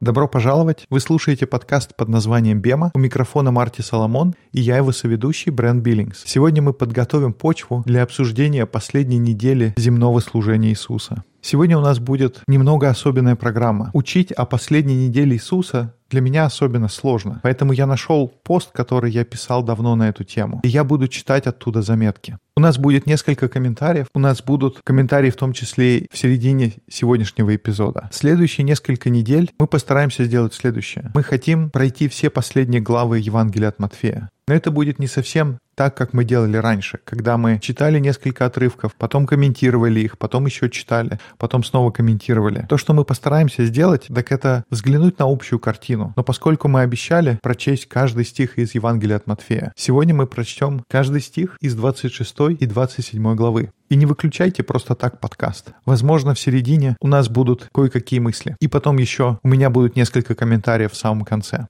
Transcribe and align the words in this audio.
Добро 0.00 0.28
пожаловать! 0.28 0.84
Вы 0.90 1.00
слушаете 1.00 1.46
подкаст 1.46 1.96
под 1.96 2.08
названием 2.08 2.60
«Бема». 2.60 2.90
У 2.94 2.98
микрофона 2.98 3.50
Марти 3.50 3.80
Соломон 3.80 4.34
и 4.52 4.60
я 4.60 4.76
его 4.76 4.92
соведущий 4.92 5.50
Брэн 5.50 5.80
Биллингс. 5.80 6.24
Сегодня 6.26 6.60
мы 6.60 6.72
подготовим 6.74 7.32
почву 7.32 7.82
для 7.86 8.02
обсуждения 8.02 8.66
последней 8.66 9.18
недели 9.18 9.72
земного 9.76 10.20
служения 10.20 10.68
Иисуса. 10.68 11.24
Сегодня 11.40 11.76
у 11.76 11.80
нас 11.80 11.98
будет 11.98 12.42
немного 12.46 12.88
особенная 12.88 13.34
программа. 13.34 13.90
Учить 13.94 14.30
о 14.30 14.44
последней 14.44 15.08
неделе 15.08 15.34
Иисуса 15.34 15.94
для 16.08 16.20
меня 16.20 16.44
особенно 16.44 16.88
сложно. 16.88 17.40
Поэтому 17.42 17.72
я 17.72 17.86
нашел 17.86 18.28
пост, 18.28 18.70
который 18.72 19.10
я 19.10 19.24
писал 19.24 19.62
давно 19.64 19.96
на 19.96 20.08
эту 20.08 20.24
тему. 20.24 20.60
И 20.62 20.68
я 20.68 20.84
буду 20.84 21.08
читать 21.08 21.46
оттуда 21.46 21.82
заметки. 21.82 22.38
У 22.54 22.60
нас 22.60 22.76
будет 22.76 23.06
несколько 23.06 23.48
комментариев. 23.48 24.08
У 24.12 24.18
нас 24.18 24.42
будут 24.42 24.80
комментарии 24.84 25.30
в 25.30 25.36
том 25.36 25.54
числе 25.54 26.06
в 26.12 26.18
середине 26.18 26.74
сегодняшнего 26.86 27.56
эпизода. 27.56 28.10
Следующие 28.12 28.64
несколько 28.64 29.08
недель 29.08 29.50
мы 29.58 29.66
постараемся 29.66 30.24
сделать 30.24 30.52
следующее. 30.52 31.10
Мы 31.14 31.22
хотим 31.22 31.70
пройти 31.70 32.08
все 32.08 32.28
последние 32.28 32.82
главы 32.82 33.20
Евангелия 33.20 33.68
от 33.68 33.78
Матфея. 33.78 34.28
Но 34.48 34.54
это 34.54 34.70
будет 34.70 34.98
не 34.98 35.06
совсем 35.06 35.58
так, 35.74 35.96
как 35.96 36.12
мы 36.12 36.24
делали 36.24 36.56
раньше, 36.56 36.98
когда 37.04 37.38
мы 37.38 37.58
читали 37.60 37.98
несколько 37.98 38.44
отрывков, 38.44 38.94
потом 38.96 39.26
комментировали 39.26 40.00
их, 40.00 40.18
потом 40.18 40.46
еще 40.46 40.68
читали, 40.68 41.18
потом 41.38 41.64
снова 41.64 41.90
комментировали. 41.90 42.66
То, 42.68 42.76
что 42.76 42.92
мы 42.92 43.04
постараемся 43.04 43.64
сделать, 43.64 44.08
так 44.14 44.32
это 44.32 44.64
взглянуть 44.68 45.18
на 45.18 45.26
общую 45.26 45.58
картину. 45.58 46.12
Но 46.16 46.22
поскольку 46.22 46.68
мы 46.68 46.82
обещали 46.82 47.38
прочесть 47.42 47.88
каждый 47.88 48.24
стих 48.24 48.58
из 48.58 48.74
Евангелия 48.74 49.16
от 49.16 49.26
Матфея, 49.26 49.72
сегодня 49.76 50.14
мы 50.14 50.26
прочтем 50.26 50.84
каждый 50.90 51.20
стих 51.20 51.56
из 51.60 51.74
26 51.74 52.41
и 52.48 52.66
27 52.66 53.34
главы. 53.34 53.72
И 53.88 53.96
не 53.96 54.06
выключайте 54.06 54.62
просто 54.62 54.94
так 54.94 55.20
подкаст. 55.20 55.72
Возможно, 55.84 56.34
в 56.34 56.40
середине 56.40 56.96
у 57.00 57.08
нас 57.08 57.28
будут 57.28 57.68
кое-какие 57.74 58.20
мысли. 58.20 58.56
И 58.60 58.68
потом 58.68 58.98
еще 58.98 59.38
у 59.42 59.48
меня 59.48 59.70
будут 59.70 59.96
несколько 59.96 60.34
комментариев 60.34 60.92
в 60.92 60.96
самом 60.96 61.24
конце. 61.24 61.66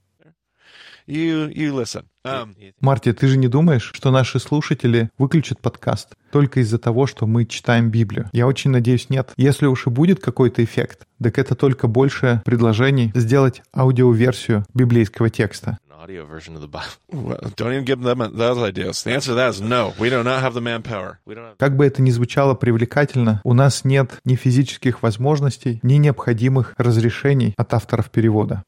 you. 1.07 1.49
You 1.53 1.73
listen. 1.73 2.05
Um, 2.25 2.55
Марти, 2.79 3.11
ты 3.11 3.27
же 3.27 3.37
не 3.37 3.49
думаешь, 3.49 3.91
что 3.93 4.09
наши 4.09 4.39
слушатели 4.39 5.09
выключат 5.17 5.59
подкаст 5.59 6.15
только 6.31 6.61
из-за 6.61 6.77
того, 6.77 7.05
что 7.05 7.27
мы 7.27 7.45
читаем 7.45 7.89
Библию? 7.89 8.29
Я 8.31 8.47
очень 8.47 8.71
надеюсь, 8.71 9.09
нет. 9.09 9.31
Если 9.35 9.65
уж 9.65 9.87
и 9.87 9.89
будет 9.89 10.21
какой-то 10.21 10.63
эффект, 10.63 11.05
так 11.21 11.37
это 11.37 11.55
только 11.55 11.87
больше 11.87 12.41
предложений 12.45 13.11
сделать 13.13 13.61
аудиоверсию 13.75 14.65
библейского 14.73 15.29
текста. 15.29 15.77
An 15.93 15.99
audio 15.99 16.25
version 16.25 16.55
of 16.55 16.61
the 16.61 16.67
Bible. 16.67 16.93
Well, 17.11 17.51
don't 17.55 17.73
even 17.73 17.85
give 17.85 18.01
them 18.01 18.19
those 18.35 18.57
ideas. 18.57 19.03
The 19.03 19.13
answer 19.13 19.31
to 19.31 19.35
that 19.35 19.49
is 19.49 19.61
no. 19.61 19.93
We 19.99 20.09
do 20.09 20.23
not 20.23 20.41
have 20.41 20.53
the 20.53 20.61
manpower. 20.61 21.19
We 21.25 21.35
don't 21.35 21.45
have. 21.45 21.57
Как 21.57 21.75
бы 21.75 21.85
это 21.85 22.01
ни 22.01 22.11
звучало 22.11 22.55
привлекательно, 22.55 23.41
у 23.43 23.53
нас 23.53 23.85
нет 23.85 24.19
ни 24.25 24.35
физических 24.35 25.03
возможностей, 25.03 25.79
ни 25.83 25.95
необходимых 25.95 26.73
разрешений 26.77 27.53
от 27.57 27.73
авторов 27.73 28.09
перевода. 28.09 28.63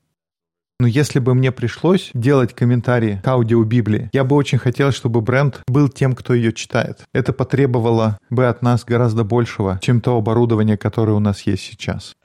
Но 0.80 0.88
если 0.88 1.20
бы 1.20 1.34
мне 1.34 1.52
пришлось 1.52 2.12
делать 2.14 2.54
комментарии 2.54 3.22
к 3.24 3.28
аудиобиблии, 3.28 4.10
я 4.12 4.24
бы 4.26 4.36
очень 4.36 4.58
хотел, 4.58 4.92
чтобы 4.92 5.22
бренд 5.22 5.62
был 5.68 5.88
тем, 5.88 6.14
кто 6.14 6.34
ее 6.34 6.52
читает. 6.52 7.06
Это 7.14 7.32
потребовало 7.32 8.20
бы 8.30 8.46
от 8.48 8.62
нас 8.62 8.84
гораздо 8.84 9.24
большего, 9.24 9.80
чем 9.82 10.02
то 10.02 10.18
оборудование, 10.18 10.78
которое 10.78 11.14
у 11.14 11.20
нас 11.20 11.42
есть 11.44 11.64
сейчас. 11.64 12.16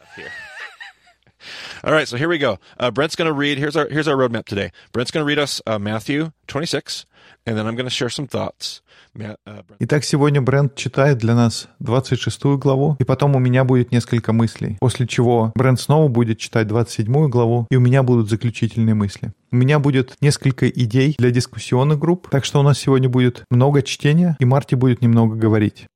All 1.84 1.92
right, 1.92 2.08
so 2.08 2.16
here 2.16 2.28
we 2.28 2.38
go. 2.38 2.58
Uh, 2.78 2.90
Brent's 2.90 3.16
going 3.16 3.28
to 3.28 3.32
read. 3.32 3.58
Here's 3.58 3.76
our 3.76 3.88
here's 3.88 4.08
our 4.08 4.16
roadmap 4.16 4.44
today. 4.44 4.70
Brent's 4.92 5.10
going 5.10 5.22
to 5.22 5.28
read 5.28 5.38
us 5.38 5.60
uh, 5.66 5.78
Matthew 5.78 6.32
26, 6.48 7.06
and 7.46 7.56
then 7.56 7.66
I'm 7.66 7.74
going 7.76 7.86
to 7.86 7.90
share 7.90 8.10
some 8.10 8.26
thoughts. 8.26 8.82
Uh, 9.18 9.34
Итак, 9.80 10.04
сегодня 10.04 10.40
Брент 10.40 10.76
читает 10.76 11.18
для 11.18 11.34
нас 11.34 11.68
26 11.80 12.44
главу, 12.58 12.96
и 13.00 13.04
потом 13.04 13.34
у 13.34 13.38
меня 13.40 13.64
будет 13.64 13.90
несколько 13.90 14.32
мыслей. 14.32 14.76
После 14.80 15.06
чего 15.06 15.52
Брент 15.56 15.80
снова 15.80 16.08
будет 16.08 16.38
читать 16.38 16.68
27 16.68 17.28
главу, 17.28 17.66
и 17.70 17.76
у 17.76 17.80
меня 17.80 18.02
будут 18.04 18.30
заключительные 18.30 18.94
мысли. 18.94 19.32
У 19.50 19.56
меня 19.56 19.80
будет 19.80 20.14
несколько 20.20 20.68
идей 20.68 21.16
для 21.18 21.30
дискуссионных 21.30 21.98
групп, 21.98 22.28
так 22.30 22.44
что 22.44 22.60
у 22.60 22.62
нас 22.62 22.78
сегодня 22.78 23.08
будет 23.08 23.44
много 23.50 23.82
чтения, 23.82 24.36
и 24.38 24.44
Марти 24.44 24.76
будет 24.76 25.02
немного 25.02 25.34
говорить. 25.34 25.86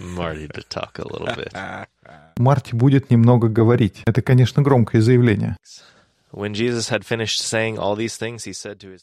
Marty 0.00 0.48
to 0.48 0.62
talk 0.68 0.98
a 0.98 1.04
little 1.04 1.34
bit. 1.36 1.52
Марти 2.36 2.74
будет 2.74 3.10
немного 3.10 3.48
говорить. 3.48 4.02
Это, 4.06 4.22
конечно, 4.22 4.62
громкое 4.62 5.00
заявление. 5.00 5.56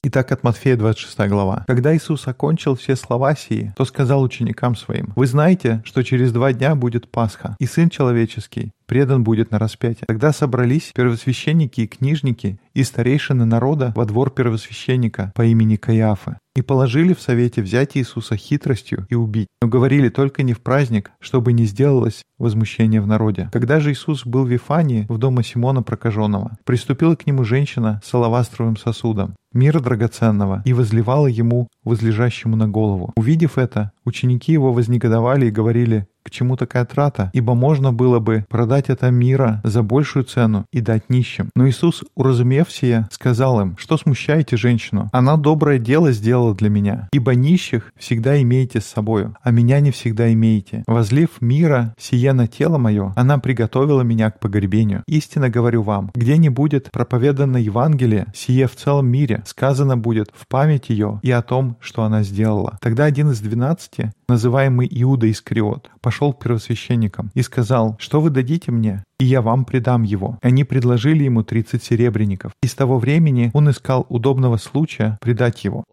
Итак, 0.04 0.32
от 0.32 0.44
Матфея 0.44 0.78
26 0.78 1.20
глава. 1.28 1.66
«Когда 1.68 1.96
Иисус 1.96 2.26
окончил 2.26 2.76
все 2.76 2.96
слова 2.96 3.36
сии, 3.36 3.74
то 3.76 3.84
сказал 3.84 4.22
ученикам 4.22 4.78
своим, 4.78 5.12
«Вы 5.16 5.28
знаете, 5.28 5.82
что 5.84 6.04
через 6.04 6.32
два 6.32 6.54
дня 6.54 6.74
будет 6.76 7.12
Пасха, 7.12 7.58
и 7.60 7.66
Сын 7.66 7.90
Человеческий 7.90 8.72
предан 8.88 9.24
будет 9.24 9.52
на 9.52 9.60
распятие». 9.60 10.06
Тогда 10.08 10.34
собрались 10.34 10.92
первосвященники 10.96 11.82
и 11.82 11.88
книжники 11.88 12.60
и 12.74 12.84
старейшины 12.84 13.46
народа 13.46 13.94
во 13.96 14.06
двор 14.06 14.32
первосвященника 14.32 15.32
по 15.36 15.46
имени 15.46 15.76
Каиафа 15.76 16.40
и 16.58 16.64
положили 16.64 17.14
в 17.14 17.22
совете 17.22 17.62
взять 17.62 17.96
Иисуса 17.96 18.36
хитростью 18.36 19.06
и 19.12 19.16
убить. 19.16 19.48
Но 19.62 19.68
говорили 19.68 20.10
только 20.10 20.42
не 20.42 20.54
в 20.54 20.62
праздник, 20.62 21.12
чтобы 21.20 21.54
не 21.54 21.66
сделалось 21.66 22.24
возмущение 22.40 23.00
в 23.00 23.06
народе. 23.06 23.50
Когда 23.54 23.80
же 23.80 23.92
Иисус 23.92 24.26
был 24.26 24.44
в 24.44 24.50
Вифании, 24.50 25.06
в 25.08 25.20
дома 25.20 25.44
Симона 25.44 25.84
Прокаженного, 25.84 26.58
приступила 26.66 27.16
к 27.16 27.28
нему 27.28 27.44
женщина 27.44 28.02
с 28.04 28.12
алавастровым 28.12 28.76
сосудом, 28.76 29.36
мира 29.54 29.80
драгоценного, 29.80 30.64
и 30.66 30.74
возливала 30.74 31.28
ему, 31.28 31.68
возлежащему 31.84 32.56
на 32.56 32.68
голову. 32.68 33.14
Увидев 33.16 33.60
это, 33.60 33.92
ученики 34.04 34.52
его 34.52 34.74
вознегодовали 34.74 35.48
и 35.48 35.52
говорили, 35.52 36.08
к 36.28 36.30
чему 36.30 36.58
такая 36.58 36.84
трата? 36.84 37.32
Ибо 37.34 37.54
можно 37.56 37.94
было 37.94 38.20
бы 38.20 38.46
продать 38.50 38.90
это 38.90 39.10
мира 39.12 39.62
за 39.64 39.82
большую 39.82 40.26
цену 40.26 40.66
и 40.74 40.82
дать 40.82 41.10
нищим. 41.10 41.50
Но 41.56 41.70
Иисус, 41.70 42.04
уразумев 42.16 42.70
сие, 42.70 43.08
сказал 43.12 43.62
им, 43.62 43.78
что 43.80 43.98
смущаете 43.98 44.58
женщину? 44.58 45.08
Она 45.14 45.38
доброе 45.38 45.80
дело 45.80 46.12
сделала 46.12 46.54
для 46.54 46.70
меня. 46.70 47.08
Ибо 47.14 47.34
нищих 47.34 47.94
всегда 47.98 48.42
имеете 48.42 48.82
с 48.82 48.86
собою, 48.86 49.38
а 49.42 49.52
меня 49.52 49.80
не 49.80 49.92
всегда 49.92 50.34
имеете. 50.34 50.84
Возлив 50.86 51.40
мира 51.40 51.96
сие 51.98 52.34
на 52.34 52.48
тело 52.48 52.78
мое, 52.78 53.14
она 53.16 53.38
приготовила 53.38 54.02
меня 54.02 54.30
к 54.30 54.42
погребению. 54.42 55.04
Истинно 55.08 55.50
говорю 55.50 55.82
вам, 55.82 56.12
где 56.14 56.38
не 56.38 56.50
будет 56.50 56.92
проповедано 56.92 57.56
Евангелие, 57.56 58.28
сие 58.36 58.68
в 58.68 58.76
целом 58.76 59.08
мире, 59.08 59.44
сказано 59.46 59.96
будет 59.96 60.30
в 60.34 60.46
память 60.50 60.90
ее 60.90 61.22
и 61.24 61.32
о 61.32 61.42
том, 61.42 61.78
что 61.80 62.04
она 62.04 62.24
сделала. 62.24 62.78
Тогда 62.82 63.06
один 63.06 63.32
из 63.32 63.40
двенадцати, 63.40 64.12
называемый 64.28 64.88
Иуда 64.92 65.30
Искариот, 65.30 65.90
пошел 66.02 66.34
к 66.34 66.44
первосвященникам 66.44 67.32
и 67.34 67.42
сказал, 67.42 67.96
что 68.00 68.22
вы 68.22 68.30
дадите 68.30 68.72
мне, 68.72 69.04
и 69.20 69.26
я 69.26 69.42
вам 69.42 69.66
предам 69.66 70.04
его. 70.04 70.38
Они 70.42 70.64
предложили 70.64 71.24
ему 71.24 71.44
30 71.44 71.84
серебряников. 71.84 72.52
И 72.62 72.68
с 72.68 72.74
того 72.74 73.00
времени 73.00 73.52
он 73.54 73.70
искал 73.70 74.06
удобного 74.10 74.58
случая 74.58 75.18
предать 75.22 75.64
его. 75.64 75.84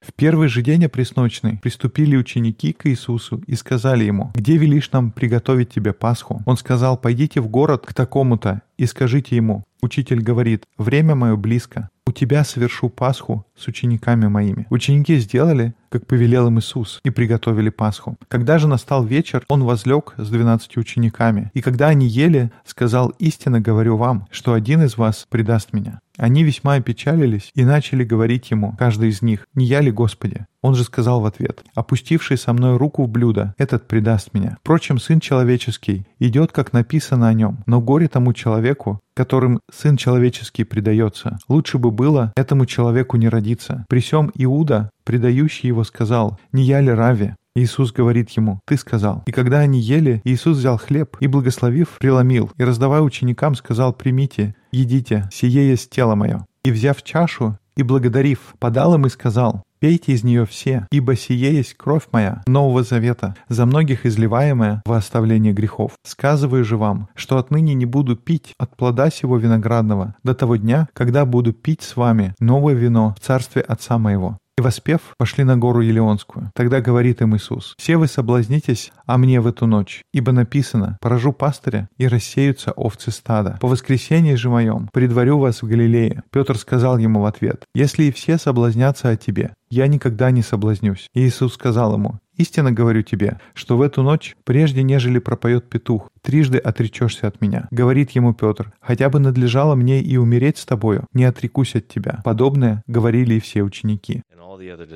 В 0.00 0.12
первый 0.14 0.48
же 0.48 0.62
день 0.62 0.84
опресночный 0.84 1.58
приступили 1.58 2.16
ученики 2.16 2.72
к 2.72 2.86
Иисусу 2.86 3.42
и 3.46 3.54
сказали 3.54 4.04
ему, 4.04 4.32
«Где 4.34 4.56
велишь 4.56 4.90
нам 4.92 5.10
приготовить 5.10 5.70
тебе 5.70 5.92
Пасху?» 5.92 6.42
Он 6.46 6.56
сказал, 6.56 6.96
«Пойдите 6.96 7.40
в 7.40 7.48
город 7.48 7.86
к 7.86 7.94
такому-то 7.94 8.62
и 8.76 8.86
скажите 8.86 9.36
ему, 9.36 9.64
Учитель 9.80 10.20
говорит, 10.20 10.64
«Время 10.76 11.14
мое 11.14 11.36
близко, 11.36 11.88
у 12.04 12.12
тебя 12.12 12.42
совершу 12.42 12.88
Пасху 12.88 13.44
с 13.58 13.66
учениками 13.68 14.26
моими». 14.26 14.66
Ученики 14.70 15.16
сделали, 15.16 15.74
как 15.90 16.06
повелел 16.06 16.48
им 16.48 16.58
Иисус, 16.58 17.00
и 17.04 17.10
приготовили 17.10 17.70
Пасху. 17.70 18.16
Когда 18.28 18.58
же 18.58 18.68
настал 18.68 19.04
вечер, 19.04 19.44
он 19.48 19.64
возлег 19.64 20.14
с 20.16 20.28
двенадцатью 20.28 20.80
учениками. 20.80 21.50
И 21.54 21.60
когда 21.60 21.88
они 21.88 22.06
ели, 22.06 22.50
сказал, 22.64 23.08
«Истинно 23.18 23.60
говорю 23.60 23.96
вам, 23.96 24.26
что 24.30 24.52
один 24.52 24.82
из 24.82 24.96
вас 24.96 25.26
предаст 25.28 25.72
меня». 25.72 26.00
Они 26.18 26.42
весьма 26.42 26.74
опечалились 26.74 27.52
и 27.54 27.64
начали 27.64 28.02
говорить 28.02 28.50
ему, 28.50 28.74
каждый 28.76 29.10
из 29.10 29.22
них, 29.22 29.46
«Не 29.54 29.66
я 29.66 29.80
ли, 29.80 29.92
Господи?» 29.92 30.46
Он 30.62 30.74
же 30.74 30.82
сказал 30.82 31.20
в 31.20 31.26
ответ, 31.26 31.62
«Опустивший 31.76 32.36
со 32.36 32.52
мной 32.52 32.76
руку 32.76 33.04
в 33.04 33.08
блюдо, 33.08 33.54
этот 33.56 33.86
предаст 33.86 34.34
меня. 34.34 34.56
Впрочем, 34.60 34.98
Сын 34.98 35.20
Человеческий 35.20 36.06
идет, 36.18 36.50
как 36.50 36.72
написано 36.72 37.28
о 37.28 37.34
нем, 37.34 37.58
но 37.66 37.80
горе 37.80 38.08
тому 38.08 38.32
человеку, 38.32 38.98
которым 39.14 39.60
Сын 39.72 39.96
Человеческий 39.96 40.64
предается. 40.64 41.38
Лучше 41.48 41.78
бы 41.78 41.92
было 41.92 42.32
этому 42.34 42.66
человеку 42.66 43.16
не 43.16 43.28
родиться». 43.28 43.47
При 43.88 44.00
сем 44.00 44.30
Иуда, 44.34 44.90
предающий 45.04 45.68
его, 45.68 45.84
сказал, 45.84 46.38
«Не 46.52 46.64
я 46.64 46.80
ли 46.80 46.90
Рави?» 46.90 47.34
Иисус 47.54 47.92
говорит 47.92 48.30
ему, 48.30 48.60
«Ты 48.66 48.76
сказал». 48.76 49.22
И 49.26 49.32
когда 49.32 49.58
они 49.58 49.80
ели, 49.80 50.20
Иисус 50.24 50.58
взял 50.58 50.78
хлеб 50.78 51.16
и, 51.20 51.26
благословив, 51.26 51.96
преломил, 51.98 52.50
и, 52.56 52.64
раздавая 52.64 53.00
ученикам, 53.00 53.54
сказал, 53.54 53.92
«Примите, 53.92 54.54
едите, 54.70 55.28
сие 55.32 55.68
есть 55.68 55.90
тело 55.90 56.14
мое». 56.14 56.46
И, 56.64 56.70
взяв 56.70 57.02
чашу 57.02 57.58
и 57.78 57.84
благодарив, 57.84 58.54
подал 58.58 58.96
им 58.96 59.06
и 59.06 59.08
сказал, 59.08 59.62
«Пейте 59.78 60.12
из 60.12 60.24
нее 60.24 60.44
все, 60.44 60.88
ибо 60.90 61.14
сие 61.14 61.54
есть 61.54 61.74
кровь 61.74 62.08
моя, 62.10 62.42
Нового 62.48 62.82
Завета, 62.82 63.36
за 63.48 63.64
многих 63.66 64.04
изливаемая 64.04 64.82
во 64.84 64.96
оставление 64.96 65.52
грехов. 65.52 65.92
Сказываю 66.04 66.64
же 66.64 66.76
вам, 66.76 67.08
что 67.14 67.38
отныне 67.38 67.74
не 67.74 67.86
буду 67.86 68.16
пить 68.16 68.52
от 68.58 68.76
плода 68.76 69.08
сего 69.10 69.38
виноградного 69.38 70.16
до 70.24 70.34
того 70.34 70.56
дня, 70.56 70.88
когда 70.92 71.24
буду 71.24 71.52
пить 71.52 71.82
с 71.82 71.96
вами 71.96 72.34
новое 72.40 72.74
вино 72.74 73.14
в 73.16 73.24
царстве 73.24 73.62
Отца 73.62 73.96
моего». 73.96 74.38
И 74.58 74.60
воспев, 74.60 75.14
пошли 75.16 75.44
на 75.44 75.56
гору 75.56 75.82
Елеонскую. 75.82 76.50
Тогда 76.52 76.80
говорит 76.80 77.22
им 77.22 77.36
Иисус, 77.36 77.76
«Все 77.78 77.96
вы 77.96 78.08
соблазнитесь, 78.08 78.90
а 79.06 79.16
мне 79.16 79.40
в 79.40 79.46
эту 79.46 79.66
ночь, 79.66 80.02
ибо 80.12 80.32
написано, 80.32 80.98
поражу 81.00 81.32
пастыря, 81.32 81.88
и 81.96 82.08
рассеются 82.08 82.72
овцы 82.72 83.12
стада. 83.12 83.56
По 83.60 83.68
воскресенье 83.68 84.36
же 84.36 84.48
моем 84.50 84.88
предварю 84.92 85.38
вас 85.38 85.62
в 85.62 85.68
Галилее». 85.68 86.24
Петр 86.32 86.58
сказал 86.58 86.98
ему 86.98 87.20
в 87.20 87.26
ответ, 87.26 87.66
«Если 87.72 88.06
и 88.06 88.10
все 88.10 88.36
соблазнятся 88.36 89.10
о 89.10 89.16
тебе, 89.16 89.52
я 89.70 89.86
никогда 89.86 90.30
не 90.30 90.42
соблазнюсь». 90.42 91.08
Иисус 91.14 91.54
сказал 91.54 91.94
ему, 91.94 92.20
Истинно 92.38 92.70
говорю 92.70 93.02
тебе, 93.02 93.40
что 93.52 93.76
в 93.76 93.82
эту 93.82 94.04
ночь, 94.04 94.36
прежде 94.44 94.84
нежели 94.84 95.18
пропоет 95.18 95.68
петух, 95.68 96.08
трижды 96.22 96.58
отречешься 96.58 97.26
от 97.26 97.40
меня. 97.40 97.66
Говорит 97.72 98.12
ему 98.12 98.32
Петр, 98.32 98.72
хотя 98.80 99.10
бы 99.10 99.18
надлежало 99.18 99.74
мне 99.74 100.00
и 100.00 100.16
умереть 100.16 100.58
с 100.58 100.64
тобою, 100.64 101.04
не 101.12 101.24
отрекусь 101.24 101.74
от 101.74 101.88
тебя. 101.88 102.20
Подобное 102.24 102.84
говорили 102.86 103.34
и 103.34 103.40
все 103.40 103.62
ученики. 103.62 104.22
And 104.32 104.40
all 104.40 104.56
the 104.56 104.70
other. 104.70 104.86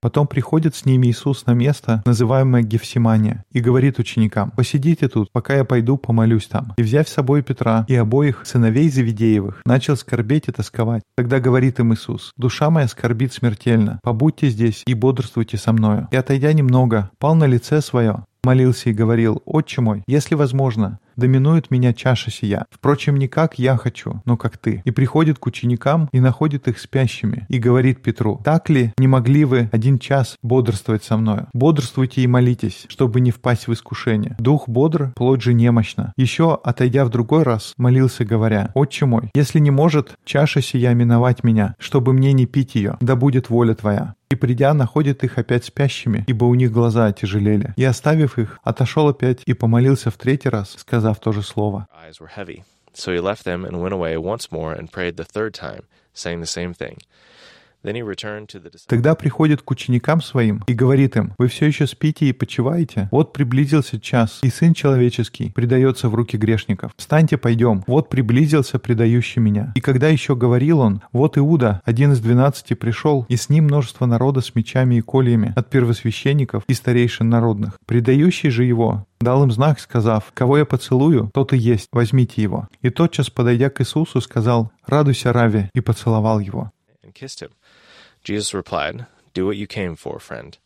Потом 0.00 0.26
приходит 0.26 0.76
с 0.76 0.84
ними 0.84 1.08
Иисус 1.08 1.46
на 1.46 1.52
место, 1.52 2.02
называемое 2.06 2.62
Гефсимания, 2.62 3.44
и 3.50 3.60
говорит 3.60 3.98
ученикам, 3.98 4.52
«Посидите 4.52 5.08
тут, 5.08 5.32
пока 5.32 5.56
я 5.56 5.64
пойду 5.64 5.96
помолюсь 5.96 6.46
там». 6.46 6.74
И, 6.76 6.82
взяв 6.82 7.08
с 7.08 7.12
собой 7.12 7.42
Петра 7.42 7.84
и 7.88 7.94
обоих 7.96 8.42
сыновей 8.44 8.88
Завидеевых, 8.88 9.62
начал 9.64 9.96
скорбеть 9.96 10.48
и 10.48 10.52
тосковать. 10.52 11.02
Тогда 11.16 11.40
говорит 11.40 11.80
им 11.80 11.94
Иисус, 11.94 12.32
«Душа 12.36 12.70
моя 12.70 12.86
скорбит 12.86 13.32
смертельно, 13.32 13.98
побудьте 14.02 14.48
здесь 14.48 14.82
и 14.86 14.94
бодрствуйте 14.94 15.56
со 15.56 15.72
мною». 15.72 16.08
И, 16.12 16.16
отойдя 16.16 16.52
немного, 16.52 17.10
пал 17.18 17.34
на 17.34 17.44
лице 17.44 17.80
свое, 17.80 18.24
молился 18.48 18.88
и 18.88 18.94
говорил, 18.94 19.42
«Отче 19.44 19.82
мой, 19.82 20.02
если 20.06 20.34
возможно, 20.34 21.00
доминует 21.16 21.70
меня 21.70 21.92
чаша 21.92 22.30
сия. 22.30 22.64
Впрочем, 22.70 23.18
не 23.18 23.28
как 23.28 23.58
я 23.58 23.76
хочу, 23.76 24.22
но 24.24 24.38
как 24.38 24.56
ты». 24.56 24.80
И 24.86 24.90
приходит 24.90 25.38
к 25.38 25.44
ученикам 25.44 26.08
и 26.12 26.20
находит 26.20 26.66
их 26.66 26.78
спящими, 26.78 27.44
и 27.50 27.58
говорит 27.58 28.00
Петру, 28.00 28.40
«Так 28.42 28.70
ли 28.70 28.94
не 28.96 29.06
могли 29.06 29.44
вы 29.44 29.68
один 29.70 29.98
час 29.98 30.36
бодрствовать 30.42 31.04
со 31.04 31.18
мною? 31.18 31.48
Бодрствуйте 31.52 32.22
и 32.22 32.26
молитесь, 32.26 32.86
чтобы 32.88 33.20
не 33.20 33.32
впасть 33.32 33.68
в 33.68 33.72
искушение. 33.74 34.34
Дух 34.38 34.66
бодр, 34.66 35.12
плоть 35.14 35.42
же 35.42 35.52
немощна». 35.52 36.14
Еще, 36.16 36.58
отойдя 36.64 37.04
в 37.04 37.10
другой 37.10 37.42
раз, 37.42 37.74
молился, 37.76 38.24
говоря, 38.24 38.70
«Отче 38.74 39.04
мой, 39.04 39.30
если 39.34 39.58
не 39.58 39.70
может 39.70 40.16
чаша 40.24 40.62
сия 40.62 40.94
миновать 40.94 41.44
меня, 41.44 41.74
чтобы 41.78 42.14
мне 42.14 42.32
не 42.32 42.46
пить 42.46 42.76
ее, 42.76 42.96
да 43.02 43.14
будет 43.14 43.50
воля 43.50 43.74
твоя». 43.74 44.14
И 44.30 44.34
придя, 44.34 44.74
находит 44.74 45.24
их 45.24 45.38
опять 45.38 45.64
спящими, 45.64 46.24
ибо 46.26 46.44
у 46.44 46.54
них 46.54 46.70
глаза 46.70 47.06
отяжелели. 47.06 47.72
И 47.76 47.84
оставив 47.84 48.38
их, 48.38 48.58
отошел 48.62 49.08
опять 49.08 49.42
и 49.46 49.54
помолился 49.54 50.10
в 50.10 50.18
третий 50.18 50.50
раз, 50.50 50.74
сказав 50.78 51.18
то 51.18 51.32
же 51.32 51.42
слово. 51.42 51.86
So 52.94 53.12
he 53.12 53.20
left 53.20 53.44
them 53.44 53.64
and 53.64 53.80
went 53.80 53.92
away 53.92 54.16
once 54.16 54.50
more 54.50 54.72
and 54.72 54.90
prayed 54.90 55.16
the 55.16 55.24
third 55.24 55.54
time, 55.54 55.84
saying 56.14 56.40
the 56.40 56.46
same 56.46 56.74
thing. 56.74 56.98
Тогда 58.86 59.14
приходит 59.14 59.62
к 59.62 59.70
ученикам 59.70 60.20
своим 60.20 60.62
и 60.66 60.74
говорит 60.74 61.16
им, 61.16 61.32
«Вы 61.38 61.48
все 61.48 61.66
еще 61.66 61.86
спите 61.86 62.26
и 62.26 62.32
почиваете? 62.32 63.08
Вот 63.10 63.32
приблизился 63.32 64.00
час, 64.00 64.40
и 64.42 64.50
Сын 64.50 64.74
Человеческий 64.74 65.50
предается 65.50 66.08
в 66.08 66.14
руки 66.14 66.36
грешников. 66.36 66.92
Встаньте, 66.96 67.36
пойдем. 67.36 67.84
Вот 67.86 68.08
приблизился 68.08 68.78
предающий 68.78 69.40
меня». 69.40 69.72
И 69.74 69.80
когда 69.80 70.08
еще 70.08 70.36
говорил 70.36 70.80
он, 70.80 71.02
вот 71.12 71.38
Иуда, 71.38 71.80
один 71.84 72.12
из 72.12 72.20
двенадцати, 72.20 72.74
пришел, 72.74 73.26
и 73.28 73.36
с 73.36 73.48
ним 73.48 73.64
множество 73.64 74.06
народа 74.06 74.40
с 74.40 74.54
мечами 74.54 74.96
и 74.96 75.00
кольями 75.00 75.52
от 75.56 75.70
первосвященников 75.70 76.64
и 76.66 76.74
старейшин 76.74 77.28
народных. 77.28 77.78
Предающий 77.86 78.50
же 78.50 78.64
его 78.64 79.06
дал 79.20 79.42
им 79.42 79.50
знак, 79.50 79.80
сказав, 79.80 80.30
«Кого 80.34 80.58
я 80.58 80.64
поцелую, 80.64 81.30
тот 81.32 81.52
и 81.52 81.58
есть, 81.58 81.88
возьмите 81.92 82.42
его». 82.42 82.68
И 82.82 82.90
тотчас, 82.90 83.30
подойдя 83.30 83.70
к 83.70 83.80
Иисусу, 83.80 84.20
сказал, 84.20 84.70
«Радуйся, 84.86 85.32
Рави», 85.32 85.70
и 85.74 85.80
поцеловал 85.80 86.38
его. 86.40 86.70
Jesus 88.28 88.52
replied, 88.52 89.06
Do 89.32 89.46
what 89.46 89.56
you 89.56 89.66
came 89.66 89.96
for, 89.96 90.18
friend. 90.18 90.58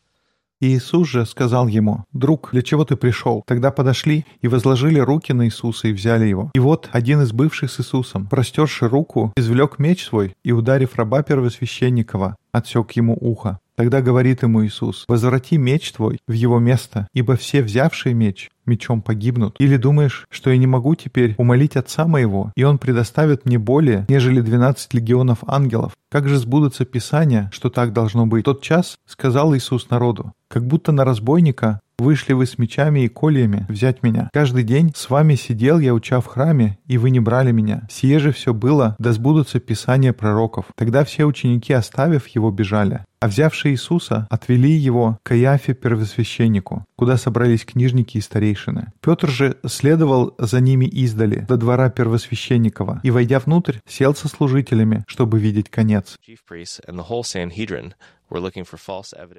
Иисус 0.60 1.08
же 1.08 1.26
сказал 1.26 1.66
ему, 1.66 2.04
«Друг, 2.12 2.50
для 2.52 2.62
чего 2.62 2.84
ты 2.84 2.96
пришел?» 2.96 3.42
Тогда 3.46 3.70
подошли 3.72 4.24
и 4.40 4.48
возложили 4.48 5.00
руки 5.00 5.32
на 5.32 5.46
Иисуса 5.46 5.88
и 5.88 5.92
взяли 5.92 6.26
его. 6.26 6.50
И 6.54 6.60
вот 6.60 6.88
один 6.92 7.20
из 7.22 7.32
бывших 7.32 7.70
с 7.70 7.80
Иисусом, 7.80 8.26
простерши 8.26 8.88
руку, 8.88 9.32
извлек 9.36 9.80
меч 9.80 10.04
свой 10.04 10.36
и, 10.44 10.52
ударив 10.52 10.96
раба 10.96 11.22
первосвященникова, 11.22 12.36
отсек 12.52 12.92
ему 12.92 13.16
ухо. 13.20 13.58
Тогда 13.76 14.02
говорит 14.02 14.42
ему 14.42 14.64
Иисус, 14.64 15.04
«Возврати 15.08 15.56
меч 15.56 15.92
твой 15.92 16.18
в 16.26 16.32
его 16.32 16.58
место, 16.58 17.08
ибо 17.14 17.36
все 17.36 17.62
взявшие 17.62 18.14
меч 18.14 18.50
мечом 18.66 19.02
погибнут. 19.02 19.56
Или 19.58 19.76
думаешь, 19.76 20.26
что 20.30 20.50
я 20.50 20.56
не 20.56 20.66
могу 20.66 20.94
теперь 20.94 21.34
умолить 21.36 21.76
Отца 21.76 22.06
моего, 22.06 22.52
и 22.54 22.62
Он 22.62 22.78
предоставит 22.78 23.44
мне 23.44 23.58
более, 23.58 24.06
нежели 24.08 24.40
двенадцать 24.40 24.94
легионов 24.94 25.38
ангелов? 25.46 25.92
Как 26.10 26.28
же 26.28 26.38
сбудутся 26.38 26.84
Писания, 26.84 27.50
что 27.52 27.70
так 27.70 27.92
должно 27.92 28.26
быть? 28.26 28.42
В 28.42 28.44
тот 28.44 28.62
час 28.62 28.96
сказал 29.06 29.54
Иисус 29.56 29.90
народу, 29.90 30.32
как 30.48 30.66
будто 30.66 30.92
на 30.92 31.04
разбойника 31.04 31.80
Вышли 32.02 32.32
вы 32.32 32.46
с 32.46 32.58
мечами 32.58 33.04
и 33.04 33.08
кольями 33.08 33.64
взять 33.68 34.02
меня. 34.02 34.28
Каждый 34.32 34.64
день 34.64 34.92
с 34.92 35.08
вами 35.08 35.36
сидел 35.36 35.78
я, 35.78 35.94
уча 35.94 36.20
в 36.20 36.26
храме, 36.26 36.78
и 36.86 36.98
вы 36.98 37.10
не 37.10 37.20
брали 37.20 37.52
меня. 37.52 37.86
Сие 37.88 38.18
же 38.18 38.32
все 38.32 38.52
было, 38.52 38.96
да 38.98 39.12
сбудутся 39.12 39.60
писания 39.60 40.12
пророков. 40.12 40.64
Тогда 40.74 41.04
все 41.04 41.26
ученики, 41.26 41.72
оставив 41.72 42.26
его, 42.26 42.50
бежали. 42.50 43.04
А 43.22 43.28
взявшие 43.28 43.74
Иисуса, 43.74 44.26
отвели 44.30 44.72
его 44.72 45.20
к 45.22 45.28
Каяфе 45.28 45.74
первосвященнику, 45.74 46.84
куда 46.96 47.16
собрались 47.16 47.64
книжники 47.64 48.18
и 48.18 48.20
старейшины. 48.20 48.92
Петр 49.00 49.30
же 49.30 49.58
следовал 49.64 50.34
за 50.38 50.58
ними 50.60 50.86
издали, 50.86 51.46
до 51.48 51.56
двора 51.56 51.88
первосвященникова, 51.88 52.98
и, 53.04 53.12
войдя 53.12 53.38
внутрь, 53.38 53.78
сел 53.86 54.16
со 54.16 54.26
служителями, 54.26 55.04
чтобы 55.06 55.38
видеть 55.38 55.70
конец. 55.70 56.16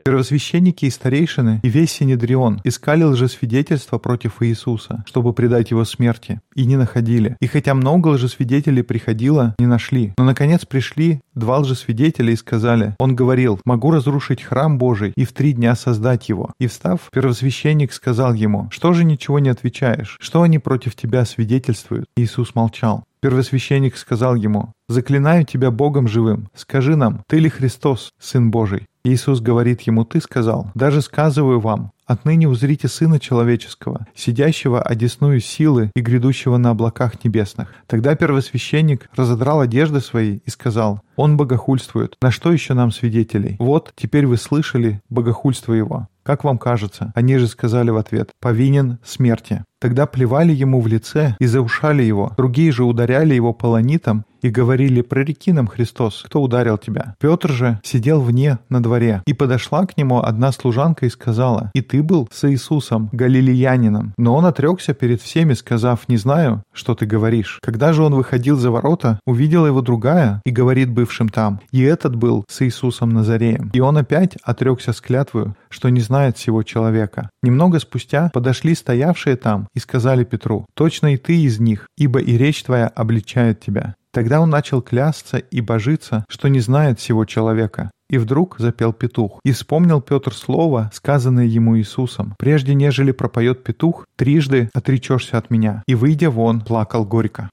Первосвященники 0.05 0.85
и 0.85 0.91
старейшины 0.91 1.59
и 1.63 1.69
весь 1.69 1.91
Синедрион 1.93 2.61
искали 2.63 3.03
лжесвидетельства 3.03 3.97
против 3.97 4.43
Иисуса, 4.43 5.03
чтобы 5.07 5.33
предать 5.33 5.71
его 5.71 5.83
смерти, 5.83 6.41
и 6.53 6.65
не 6.65 6.77
находили. 6.77 7.35
И 7.39 7.47
хотя 7.47 7.73
много 7.73 8.09
лжесвидетелей 8.09 8.83
приходило, 8.83 9.55
не 9.57 9.65
нашли. 9.65 10.13
Но, 10.15 10.25
наконец, 10.25 10.65
пришли 10.65 11.21
два 11.33 11.57
лжесвидетеля 11.57 12.33
и 12.33 12.35
сказали, 12.35 12.95
«Он 12.99 13.15
говорил, 13.15 13.59
могу 13.73 13.89
разрушить 13.89 14.43
храм 14.43 14.77
Божий 14.77 15.13
и 15.15 15.25
в 15.25 15.33
три 15.33 15.53
дня 15.53 15.75
создать 15.75 16.29
его». 16.29 16.53
И 16.59 16.67
встав, 16.67 17.09
первосвященник 17.11 17.91
сказал 17.91 18.33
ему, 18.33 18.67
«Что 18.71 18.93
же 18.93 19.03
ничего 19.03 19.39
не 19.39 19.49
отвечаешь? 19.49 20.17
Что 20.21 20.43
они 20.43 20.59
против 20.59 20.95
тебя 20.95 21.25
свидетельствуют?» 21.25 22.05
Иисус 22.15 22.53
молчал. 22.53 23.03
Первосвященник 23.19 23.97
сказал 23.97 24.35
ему, 24.35 24.73
«Заклинаю 24.89 25.43
тебя 25.43 25.71
Богом 25.71 26.07
живым, 26.07 26.49
скажи 26.53 26.95
нам, 26.95 27.23
ты 27.27 27.39
ли 27.39 27.49
Христос, 27.49 28.11
Сын 28.19 28.51
Божий?» 28.51 28.85
Иисус 29.05 29.39
говорит 29.39 29.81
ему, 29.81 30.05
«Ты 30.05 30.21
сказал, 30.21 30.69
даже 30.75 31.01
сказываю 31.01 31.59
вам, 31.59 31.92
отныне 32.05 32.47
узрите 32.47 32.87
Сына 32.87 33.19
Человеческого, 33.19 34.07
сидящего 34.15 34.81
одесную 34.81 35.39
силы 35.39 35.91
и 35.95 36.01
грядущего 36.01 36.57
на 36.57 36.71
облаках 36.71 37.23
небесных». 37.23 37.73
Тогда 37.87 38.15
первосвященник 38.15 39.09
разодрал 39.15 39.61
одежды 39.61 39.99
свои 39.99 40.39
и 40.45 40.49
сказал, 40.49 41.01
«Он 41.15 41.37
богохульствует, 41.37 42.15
на 42.21 42.31
что 42.31 42.51
еще 42.51 42.73
нам 42.73 42.91
свидетелей? 42.91 43.55
Вот, 43.59 43.93
теперь 43.95 44.25
вы 44.25 44.37
слышали 44.37 45.01
богохульство 45.09 45.73
его». 45.73 46.07
Как 46.23 46.45
вам 46.45 46.57
кажется? 46.57 47.11
Они 47.15 47.37
же 47.37 47.47
сказали 47.47 47.89
в 47.89 47.97
ответ, 47.97 48.31
повинен 48.39 48.97
смерти. 49.03 49.65
Тогда 49.83 50.05
плевали 50.05 50.53
ему 50.53 50.79
в 50.79 50.87
лице 50.87 51.35
и 51.39 51.45
заушали 51.45 52.03
его. 52.03 52.31
Другие 52.37 52.71
же 52.71 52.85
ударяли 52.85 53.33
его 53.33 53.51
полонитом 53.51 54.23
и 54.41 54.49
говорили, 54.49 55.01
прореки 55.01 55.51
нам, 55.51 55.67
Христос, 55.67 56.23
кто 56.25 56.41
ударил 56.41 56.77
тебя? 56.77 57.15
Петр 57.19 57.49
же 57.51 57.79
сидел 57.83 58.21
вне 58.21 58.59
на 58.69 58.83
дворе. 58.83 59.23
И 59.25 59.33
подошла 59.33 59.85
к 59.85 59.97
нему 59.97 60.21
одна 60.21 60.51
служанка 60.51 61.05
и 61.05 61.09
сказала, 61.09 61.71
и 61.73 61.81
ты 61.81 62.03
был 62.03 62.27
с 62.31 62.49
Иисусом, 62.49 63.09
галилеянином. 63.13 64.13
Но 64.17 64.35
он 64.35 64.45
отрекся 64.45 64.93
перед 64.93 65.21
всеми, 65.21 65.53
сказав, 65.53 66.09
не 66.09 66.17
знаю, 66.17 66.61
что 66.73 66.93
ты 66.93 67.05
говоришь. 67.05 67.59
Когда 67.61 67.93
же 67.93 68.03
он 68.03 68.13
выходил 68.13 68.57
за 68.57 68.69
ворота, 68.69 69.19
увидела 69.25 69.67
его 69.67 69.81
другая 69.81 70.41
и 70.45 70.51
говорит 70.51 70.91
бывшим 70.91 71.29
там, 71.29 71.61
и 71.71 71.81
этот 71.81 72.15
был 72.15 72.43
с 72.49 72.61
Иисусом 72.61 73.09
Назареем. 73.11 73.71
И 73.73 73.79
он 73.79 73.97
опять 73.97 74.37
отрекся 74.43 74.91
с 74.91 74.99
клятвою, 74.99 75.55
что 75.69 75.89
не 75.89 76.01
знает 76.01 76.37
всего 76.37 76.63
человека. 76.63 77.29
Немного 77.41 77.79
спустя 77.79 78.29
подошли 78.33 78.75
стоявшие 78.75 79.37
там 79.37 79.67
и 79.73 79.79
сказали 79.79 80.23
Петру, 80.23 80.65
«Точно 80.73 81.13
и 81.13 81.17
ты 81.17 81.41
из 81.41 81.59
них, 81.59 81.87
ибо 81.97 82.19
и 82.19 82.37
речь 82.37 82.63
твоя 82.63 82.87
обличает 82.87 83.59
тебя». 83.59 83.95
Тогда 84.11 84.41
он 84.41 84.49
начал 84.51 84.81
клясться 84.81 85.37
и 85.37 85.59
божиться, 85.59 86.23
что 86.29 86.47
не 86.47 86.59
знает 86.59 86.99
всего 86.99 87.25
человека. 87.25 87.89
И 88.09 88.19
вдруг 88.19 88.59
запел 88.59 88.93
петух. 88.93 89.39
И 89.43 89.51
вспомнил 89.51 90.01
Петр 90.01 90.35
слово, 90.35 90.91
сказанное 90.93 91.45
ему 91.45 91.79
Иисусом. 91.79 92.35
«Прежде 92.37 92.75
нежели 92.75 93.11
пропоет 93.11 93.63
петух, 93.63 94.05
трижды 94.15 94.69
отречешься 94.73 95.39
от 95.39 95.49
меня». 95.49 95.81
И, 95.87 95.95
выйдя 95.95 96.29
вон, 96.29 96.61
плакал 96.61 97.05
горько. 97.05 97.49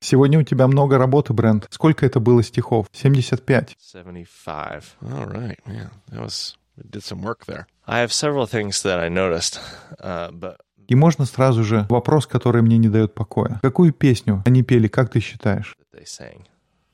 Сегодня 0.00 0.38
у 0.38 0.42
тебя 0.42 0.68
много 0.68 0.96
работы, 0.96 1.32
Брент. 1.32 1.66
Сколько 1.70 2.06
это 2.06 2.20
было 2.20 2.42
стихов? 2.42 2.86
75. 2.92 3.76
75. 3.80 4.84
All 5.02 5.26
right, 5.26 5.58
man. 5.66 5.90
That 6.10 6.22
was 6.22 6.56
we 6.76 6.84
did 6.88 7.02
some 7.02 7.22
work 7.22 7.46
there. 7.46 7.66
I 7.87 7.99
have 7.99 8.11
several 8.13 8.45
things 8.47 8.81
that 8.83 8.99
I 8.99 9.09
noticed, 9.09 9.59
uh, 9.99 10.31
but 10.31 10.57
И 10.87 10.95
можно 10.95 11.25
сразу 11.25 11.63
же 11.63 11.85
вопрос, 11.89 12.27
который 12.27 12.61
мне 12.61 12.77
не 12.77 12.89
дает 12.89 13.13
покоя. 13.13 13.59
Какую 13.61 13.93
песню 13.93 14.41
они 14.45 14.63
пели, 14.63 14.87
как 14.87 15.09
ты 15.09 15.19
считаешь? 15.19 15.75
that 15.79 15.99
they 15.99 16.05
sang. 16.05 16.45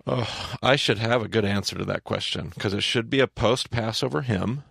Oh, 0.05 0.27
I 0.61 0.75
should 0.75 0.97
have 0.99 1.21
a 1.23 1.27
good 1.27 1.45
answer 1.45 1.77
to 1.77 1.85
that 1.85 2.03
question 2.03 2.51
because 2.55 2.73
it 2.73 2.81
should 2.81 3.09
be 3.09 3.19
a 3.19 3.27
post 3.27 3.69
Passover 3.69 4.21
hymn. 4.23 4.63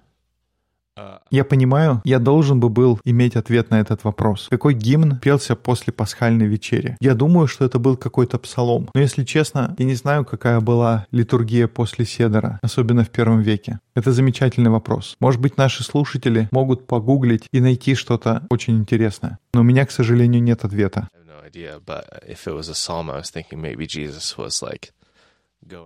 Я 1.32 1.44
понимаю, 1.44 2.02
я 2.06 2.20
должен 2.20 2.60
бы 2.60 2.70
был 2.70 3.00
иметь 3.04 3.36
ответ 3.36 3.70
на 3.72 3.80
этот 3.80 4.04
вопрос. 4.04 4.48
Какой 4.50 4.74
гимн 4.74 5.18
пелся 5.18 5.56
после 5.56 5.92
пасхальной 5.92 6.46
вечери? 6.46 6.98
Я 7.00 7.16
думаю, 7.16 7.48
что 7.48 7.66
это 7.66 7.80
был 7.80 7.98
какой-то 7.98 8.38
псалом. 8.38 8.90
Но 8.94 9.02
если 9.02 9.24
честно, 9.24 9.76
я 9.78 9.86
не 9.86 9.96
знаю, 9.96 10.26
какая 10.26 10.60
была 10.60 11.08
литургия 11.12 11.68
после 11.68 12.06
Седора, 12.06 12.60
особенно 12.62 13.04
в 13.04 13.10
первом 13.10 13.42
веке. 13.42 13.80
Это 13.96 14.12
замечательный 14.12 14.70
вопрос. 14.70 15.16
Может 15.20 15.42
быть, 15.42 15.58
наши 15.58 15.84
слушатели 15.84 16.48
могут 16.52 16.86
погуглить 16.88 17.48
и 17.52 17.60
найти 17.60 17.96
что-то 17.96 18.46
очень 18.50 18.78
интересное. 18.78 19.40
Но 19.54 19.62
у 19.62 19.64
меня, 19.64 19.86
к 19.86 19.92
сожалению, 19.92 20.44
нет 20.44 20.64
ответа. 20.64 21.08
idea, 21.54 21.80
but 21.86 22.24
if 22.28 22.48
it 22.48 22.54
was 22.54 22.70
a 22.70 22.74
psalm, 22.74 23.10
I 23.10 23.18
was 23.18 23.30
thinking 23.30 23.62
maybe 23.62 23.86
Jesus 23.86 24.38
was 24.38 24.62
like. 24.62 24.92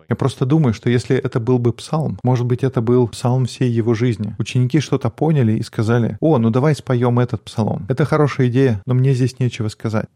Я 0.10 0.16
просто 0.16 0.46
думаю, 0.46 0.74
что 0.74 0.90
если 0.90 1.16
это 1.16 1.40
был 1.40 1.60
бы 1.60 1.74
псалм, 1.74 2.20
может 2.24 2.46
быть, 2.46 2.64
это 2.64 2.82
был 2.82 3.08
псалм 3.08 3.46
всей 3.46 3.70
его 3.70 3.94
жизни. 3.94 4.36
Ученики 4.40 4.80
что-то 4.80 5.10
поняли 5.10 5.54
и 5.54 5.64
сказали, 5.64 6.18
о, 6.20 6.38
ну 6.38 6.50
давай 6.50 6.76
споем 6.76 7.20
этот 7.20 7.44
псалом. 7.44 7.86
Это 7.90 8.06
хорошая 8.06 8.48
идея, 8.48 8.82
но 8.86 8.94
мне 8.94 9.14
здесь 9.14 9.40
нечего 9.40 9.70
сказать. 9.70 10.08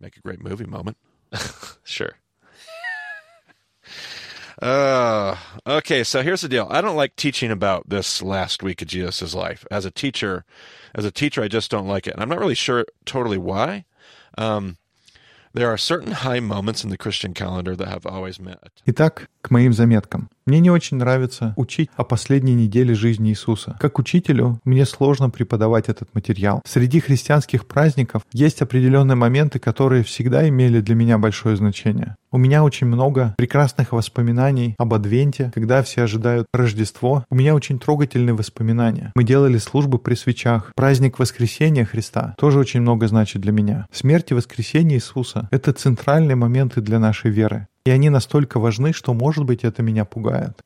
Make 0.00 0.12
a 0.16 0.20
great 0.22 0.40
movie 0.40 0.66
moment. 0.66 0.96
Sure. 1.84 2.12
Uh, 4.60 5.36
okay, 5.66 6.02
so 6.02 6.22
here's 6.22 6.40
the 6.40 6.48
deal. 6.48 6.66
I 6.68 6.80
don't 6.80 6.96
like 6.96 7.14
teaching 7.16 7.50
about 7.50 7.88
this 7.88 8.22
last 8.22 8.62
week 8.62 8.82
of 8.82 8.88
Jesus' 8.88 9.34
life. 9.34 9.64
As 9.70 9.84
a 9.84 9.90
teacher, 9.90 10.44
as 10.94 11.04
a 11.04 11.12
teacher, 11.12 11.42
I 11.42 11.48
just 11.48 11.70
don't 11.70 11.86
like 11.86 12.06
it. 12.06 12.14
And 12.14 12.22
I'm 12.22 12.28
not 12.28 12.40
really 12.40 12.56
sure 12.56 12.84
totally 13.04 13.38
why. 13.38 13.84
Um, 14.36 14.76
Итак, 18.86 19.28
к 19.40 19.50
моим 19.50 19.72
заметкам. 19.72 20.30
Мне 20.48 20.60
не 20.60 20.70
очень 20.70 20.96
нравится 20.96 21.52
учить 21.58 21.90
о 21.94 22.04
последней 22.04 22.54
неделе 22.54 22.94
жизни 22.94 23.28
Иисуса. 23.28 23.76
Как 23.78 23.98
учителю, 23.98 24.58
мне 24.64 24.86
сложно 24.86 25.28
преподавать 25.28 25.90
этот 25.90 26.14
материал. 26.14 26.62
Среди 26.66 27.00
христианских 27.00 27.66
праздников 27.66 28.22
есть 28.32 28.62
определенные 28.62 29.14
моменты, 29.14 29.58
которые 29.58 30.02
всегда 30.04 30.48
имели 30.48 30.80
для 30.80 30.94
меня 30.94 31.18
большое 31.18 31.54
значение. 31.54 32.16
У 32.32 32.38
меня 32.38 32.64
очень 32.64 32.86
много 32.86 33.34
прекрасных 33.36 33.92
воспоминаний 33.92 34.74
об 34.78 34.94
Адвенте, 34.94 35.50
когда 35.54 35.82
все 35.82 36.04
ожидают 36.04 36.46
Рождество. 36.54 37.26
У 37.28 37.34
меня 37.34 37.54
очень 37.54 37.78
трогательные 37.78 38.32
воспоминания. 38.32 39.12
Мы 39.14 39.24
делали 39.24 39.58
службы 39.58 39.98
при 39.98 40.14
свечах. 40.14 40.72
Праздник 40.74 41.18
Воскресения 41.18 41.84
Христа 41.84 42.34
тоже 42.38 42.58
очень 42.58 42.80
много 42.80 43.06
значит 43.06 43.42
для 43.42 43.52
меня. 43.52 43.86
Смерть 43.92 44.30
и 44.30 44.34
воскресение 44.34 44.96
Иисуса— 44.96 45.46
это 45.50 45.74
центральные 45.74 46.36
моменты 46.36 46.80
для 46.80 46.98
нашей 46.98 47.30
веры. 47.30 47.66
И 47.87 47.91
они 47.91 48.09
настолько 48.09 48.59
важны, 48.59 48.93
что, 48.93 49.13
может 49.13 49.43
быть, 49.43 49.63
это 49.63 49.81
меня 49.81 50.05
пугает. 50.05 50.61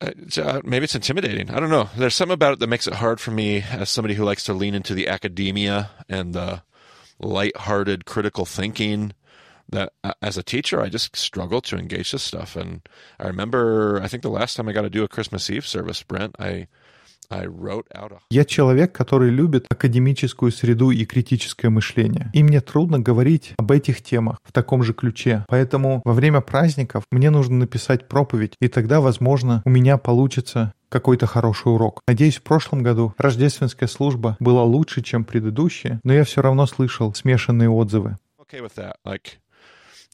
Uh, 0.00 0.12
it's, 0.16 0.38
uh, 0.38 0.60
maybe 0.64 0.84
it's 0.84 0.96
intimidating. 0.96 1.50
I 1.50 1.60
don't 1.60 1.70
know. 1.70 1.88
There's 1.96 2.16
something 2.16 2.34
about 2.34 2.54
it 2.54 2.58
that 2.60 2.66
makes 2.66 2.88
it 2.88 2.94
hard 2.94 3.20
for 3.20 3.30
me 3.30 3.64
as 3.70 3.88
somebody 3.88 4.14
who 4.14 4.24
likes 4.24 4.44
to 4.44 4.52
lean 4.52 4.74
into 4.74 4.92
the 4.92 5.08
academia 5.08 5.90
and 6.08 6.34
the 6.34 6.62
light-hearted 7.20 8.04
critical 8.04 8.44
thinking. 8.44 9.12
That 9.68 9.92
uh, 10.02 10.12
as 10.20 10.36
a 10.36 10.42
teacher, 10.42 10.82
I 10.82 10.88
just 10.88 11.16
struggle 11.16 11.60
to 11.62 11.76
engage 11.78 12.12
this 12.12 12.22
stuff. 12.22 12.54
And 12.54 12.82
I 13.18 13.26
remember, 13.28 14.00
I 14.02 14.08
think 14.08 14.22
the 14.22 14.28
last 14.28 14.56
time 14.56 14.68
I 14.68 14.72
got 14.72 14.82
to 14.82 14.90
do 14.90 15.04
a 15.04 15.08
Christmas 15.08 15.48
Eve 15.48 15.66
service, 15.66 16.02
Brent, 16.02 16.36
I 16.38 16.66
Я 18.29 18.45
человек, 18.45 18.91
который 18.91 19.29
любит 19.29 19.65
академическую 19.69 20.51
среду 20.51 20.91
и 20.91 21.05
критическое 21.05 21.69
мышление. 21.69 22.31
И 22.33 22.43
мне 22.43 22.61
трудно 22.61 22.99
говорить 22.99 23.53
об 23.57 23.71
этих 23.71 24.01
темах 24.01 24.37
в 24.43 24.51
таком 24.51 24.83
же 24.83 24.93
ключе. 24.93 25.45
Поэтому 25.47 26.01
во 26.05 26.13
время 26.13 26.41
праздников 26.41 27.03
мне 27.11 27.29
нужно 27.29 27.57
написать 27.57 28.07
проповедь, 28.07 28.55
и 28.59 28.67
тогда, 28.67 29.01
возможно, 29.01 29.61
у 29.65 29.69
меня 29.69 29.97
получится 29.97 30.73
какой-то 30.89 31.27
хороший 31.27 31.71
урок. 31.71 32.01
Надеюсь, 32.07 32.37
в 32.37 32.41
прошлом 32.41 32.81
году 32.81 33.13
рождественская 33.17 33.87
служба 33.87 34.37
была 34.39 34.63
лучше, 34.63 35.01
чем 35.03 35.23
предыдущая, 35.23 35.99
но 36.03 36.13
я 36.13 36.23
все 36.23 36.41
равно 36.41 36.65
слышал 36.65 37.13
смешанные 37.13 37.69
отзывы. 37.69 38.17
okay 38.49 38.61
with 38.61 38.75
that. 38.75 38.97
Like 39.05 39.39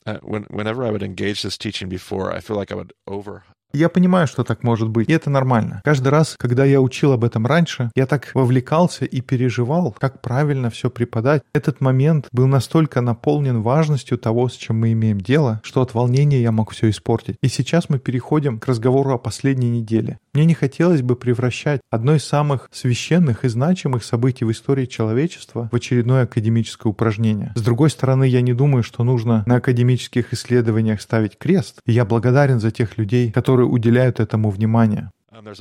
uh, 0.05 0.19
when, 0.21 0.43
whenever 0.49 0.83
I 0.83 0.91
would 0.91 1.03
engage 1.03 1.41
this 1.43 1.57
teaching 1.57 1.89
before, 1.89 2.31
I 2.31 2.39
feel 2.39 2.55
like 2.55 2.71
I 2.71 2.75
would 2.75 2.93
over 3.07 3.43
Я 3.75 3.89
понимаю, 3.89 4.25
что 4.25 4.45
так 4.45 4.63
может 4.63 4.87
быть, 4.87 5.09
и 5.09 5.11
это 5.11 5.29
нормально. 5.29 5.81
Каждый 5.83 6.07
раз, 6.07 6.35
когда 6.39 6.63
я 6.63 6.79
учил 6.79 7.11
об 7.11 7.25
этом 7.25 7.45
раньше, 7.45 7.91
я 7.93 8.05
так 8.05 8.31
вовлекался 8.33 9.03
и 9.03 9.19
переживал, 9.19 9.93
как 9.99 10.21
правильно 10.21 10.69
все 10.69 10.89
преподать. 10.89 11.41
Этот 11.53 11.81
момент 11.81 12.27
был 12.31 12.47
настолько 12.47 13.01
наполнен 13.01 13.61
важностью 13.61 14.17
того, 14.17 14.47
с 14.47 14.53
чем 14.53 14.79
мы 14.79 14.93
имеем 14.93 15.19
дело, 15.19 15.59
что 15.61 15.81
от 15.81 15.93
волнения 15.93 16.41
я 16.41 16.53
мог 16.53 16.71
все 16.71 16.89
испортить. 16.89 17.35
И 17.41 17.49
сейчас 17.49 17.89
мы 17.89 17.99
переходим 17.99 18.59
к 18.59 18.67
разговору 18.67 19.11
о 19.11 19.17
последней 19.17 19.69
неделе. 19.69 20.19
Мне 20.33 20.45
не 20.45 20.53
хотелось 20.53 21.01
бы 21.01 21.17
превращать 21.17 21.81
одно 21.91 22.15
из 22.15 22.23
самых 22.23 22.69
священных 22.71 23.43
и 23.43 23.49
значимых 23.49 24.05
событий 24.05 24.45
в 24.45 24.51
истории 24.51 24.85
человечества 24.85 25.67
в 25.69 25.75
очередное 25.75 26.23
академическое 26.23 26.89
упражнение. 26.89 27.51
С 27.55 27.61
другой 27.61 27.89
стороны, 27.89 28.23
я 28.23 28.39
не 28.39 28.53
думаю, 28.53 28.83
что 28.83 29.03
нужно 29.03 29.43
на 29.45 29.55
академических 29.55 30.31
исследованиях 30.33 31.01
ставить 31.01 31.37
крест. 31.37 31.79
И 31.85 31.91
я 31.91 32.05
благодарен 32.05 32.61
за 32.61 32.71
тех 32.71 32.97
людей, 32.97 33.31
которые 33.31 33.64
уделяют 33.65 34.19
этому 34.19 34.49
внимание. 34.49 35.11
Um. 35.31 35.53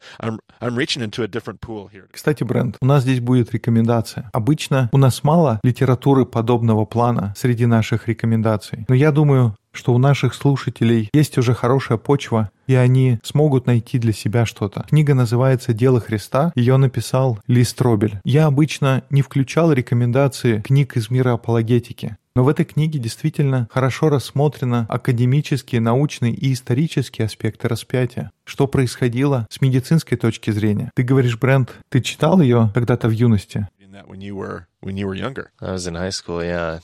Кстати, 2.11 2.43
Брент, 2.43 2.77
у 2.81 2.85
нас 2.85 3.03
здесь 3.03 3.19
будет 3.19 3.51
рекомендация. 3.51 4.29
Обычно 4.33 4.89
у 4.91 4.97
нас 4.97 5.23
мало 5.23 5.59
литературы 5.63 6.25
подобного 6.25 6.85
плана 6.85 7.33
среди 7.37 7.65
наших 7.65 8.07
рекомендаций. 8.07 8.85
Но 8.87 8.95
я 8.95 9.11
думаю, 9.11 9.55
что 9.71 9.93
у 9.93 9.97
наших 9.97 10.33
слушателей 10.33 11.09
есть 11.13 11.37
уже 11.37 11.53
хорошая 11.53 11.97
почва, 11.97 12.49
и 12.65 12.75
они 12.75 13.19
смогут 13.23 13.67
найти 13.67 13.99
для 13.99 14.13
себя 14.13 14.45
что-то. 14.45 14.85
Книга 14.89 15.13
называется 15.13 15.73
«Дело 15.73 15.99
Христа». 15.99 16.51
Ее 16.55 16.77
написал 16.77 17.39
Ли 17.47 17.63
Стробель. 17.63 18.19
Я 18.23 18.47
обычно 18.47 19.03
не 19.09 19.21
включал 19.21 19.71
рекомендации 19.71 20.61
книг 20.61 20.97
из 20.97 21.11
мира 21.11 21.33
апологетики. 21.33 22.17
Но 22.37 22.43
в 22.43 22.49
этой 22.49 22.65
книге 22.65 22.99
действительно 22.99 23.67
хорошо 23.71 24.09
рассмотрено 24.09 24.85
академические, 24.89 25.81
научные 25.81 26.35
и 26.35 26.53
исторические 26.53 27.25
аспекты 27.25 27.67
распятия. 27.67 28.29
Что 28.43 28.67
происходило 28.67 29.47
с 29.49 29.59
медицинской 29.59 30.19
точки 30.19 30.51
зрения? 30.51 30.91
Ты 30.93 31.01
говоришь, 31.01 31.39
Брент, 31.39 31.73
ты 31.89 31.99
читал 31.99 32.39
ее 32.39 32.69
когда-то 32.75 33.07
в 33.07 33.11
юности? 33.11 33.67
When 34.07 34.19
you 34.19 34.35
were 34.35 34.67
when 34.83 34.97
you 34.97 35.07
were 35.07 35.15
younger. 35.15 35.47
I 35.59 35.71
was 35.71 35.87
in 35.87 35.95
high 35.95 36.11
school, 36.11 36.43
yeah. 36.43 36.79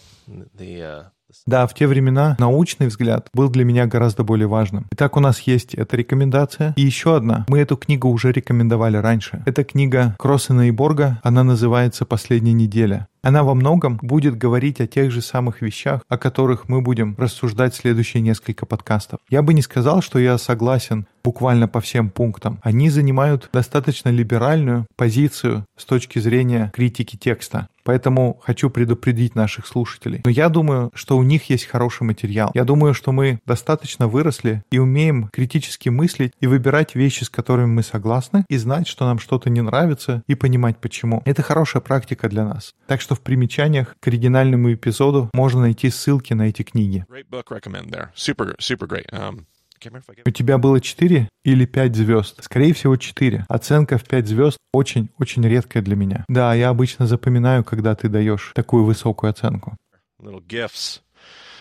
The 0.57 0.81
uh, 0.81 1.03
Да, 1.45 1.67
в 1.67 1.73
те 1.73 1.87
времена 1.87 2.35
научный 2.39 2.87
взгляд 2.87 3.29
был 3.33 3.49
для 3.49 3.65
меня 3.65 3.85
гораздо 3.85 4.23
более 4.23 4.47
важным. 4.47 4.85
Итак, 4.91 5.17
у 5.17 5.19
нас 5.19 5.39
есть 5.41 5.73
эта 5.73 5.97
рекомендация. 5.97 6.73
И 6.75 6.81
еще 6.81 7.15
одна. 7.15 7.45
Мы 7.47 7.59
эту 7.59 7.77
книгу 7.77 8.07
уже 8.09 8.31
рекомендовали 8.31 8.97
раньше. 8.97 9.43
Это 9.45 9.63
книга 9.63 10.15
Кроссена 10.19 10.67
и 10.67 10.71
Борга. 10.71 11.19
Она 11.23 11.43
называется 11.43 12.05
«Последняя 12.05 12.53
неделя». 12.53 13.07
Она 13.21 13.43
во 13.43 13.53
многом 13.53 13.99
будет 14.01 14.37
говорить 14.37 14.81
о 14.81 14.87
тех 14.87 15.09
же 15.09 15.21
самых 15.21 15.61
вещах, 15.61 16.01
о 16.09 16.17
которых 16.17 16.67
мы 16.67 16.81
будем 16.81 17.15
рассуждать 17.17 17.73
следующие 17.73 18.21
несколько 18.21 18.65
подкастов. 18.65 19.21
Я 19.29 19.41
бы 19.41 19.53
не 19.53 19.61
сказал, 19.61 20.01
что 20.01 20.19
я 20.19 20.37
согласен 20.37 21.07
буквально 21.23 21.67
по 21.67 21.81
всем 21.81 22.09
пунктам. 22.09 22.59
Они 22.61 22.89
занимают 22.89 23.49
достаточно 23.53 24.09
либеральную 24.09 24.85
позицию 24.95 25.65
с 25.77 25.85
точки 25.85 26.19
зрения 26.19 26.71
критики 26.73 27.15
текста. 27.15 27.67
Поэтому 27.83 28.39
хочу 28.43 28.69
предупредить 28.69 29.35
наших 29.35 29.67
слушателей. 29.67 30.21
Но 30.23 30.31
я 30.31 30.49
думаю, 30.49 30.91
что 30.93 31.17
у 31.17 31.23
них 31.23 31.49
есть 31.49 31.65
хороший 31.65 32.03
материал. 32.03 32.51
Я 32.53 32.63
думаю, 32.63 32.93
что 32.93 33.11
мы 33.11 33.39
достаточно 33.45 34.07
выросли 34.07 34.63
и 34.71 34.79
умеем 34.79 35.29
критически 35.33 35.89
мыслить 35.89 36.31
и 36.39 36.47
выбирать 36.47 36.95
вещи, 36.95 37.25
с 37.25 37.29
которыми 37.29 37.67
мы 37.67 37.83
согласны, 37.83 38.45
и 38.47 38.57
знать, 38.57 38.87
что 38.87 39.05
нам 39.05 39.19
что-то 39.19 39.49
не 39.49 39.61
нравится, 39.61 40.23
и 40.27 40.35
понимать 40.35 40.77
почему. 40.77 41.21
Это 41.25 41.41
хорошая 41.41 41.81
практика 41.81 42.29
для 42.29 42.45
нас. 42.45 42.73
Так 42.87 43.01
что 43.01 43.15
в 43.15 43.21
примечаниях 43.21 43.95
к 43.99 44.07
оригинальному 44.07 44.73
эпизоду 44.73 45.29
можно 45.33 45.61
найти 45.61 45.89
ссылки 45.89 46.33
на 46.33 46.43
эти 46.43 46.63
книги. 46.63 47.05
Super 48.15 48.55
super 48.59 48.87
great. 48.87 49.09
Um, 49.11 49.45
У 50.25 50.29
тебя 50.31 50.57
было 50.57 50.79
4 50.81 51.29
или 51.43 51.65
5 51.65 51.95
звезд? 51.95 52.43
Скорее 52.43 52.73
всего, 52.73 52.95
4. 52.95 53.45
Оценка 53.47 53.97
в 53.97 54.03
5 54.03 54.27
звезд 54.27 54.57
очень-очень 54.73 55.47
редкая 55.47 55.83
для 55.83 55.95
меня. 55.95 56.25
Да, 56.27 56.53
я 56.53 56.69
обычно 56.69 57.07
запоминаю, 57.07 57.63
когда 57.63 57.95
ты 57.95 58.09
даешь 58.09 58.51
такую 58.55 58.85
высокую 58.85 59.29
оценку. 59.29 59.77
little 60.21 60.41
gifts. 60.47 61.02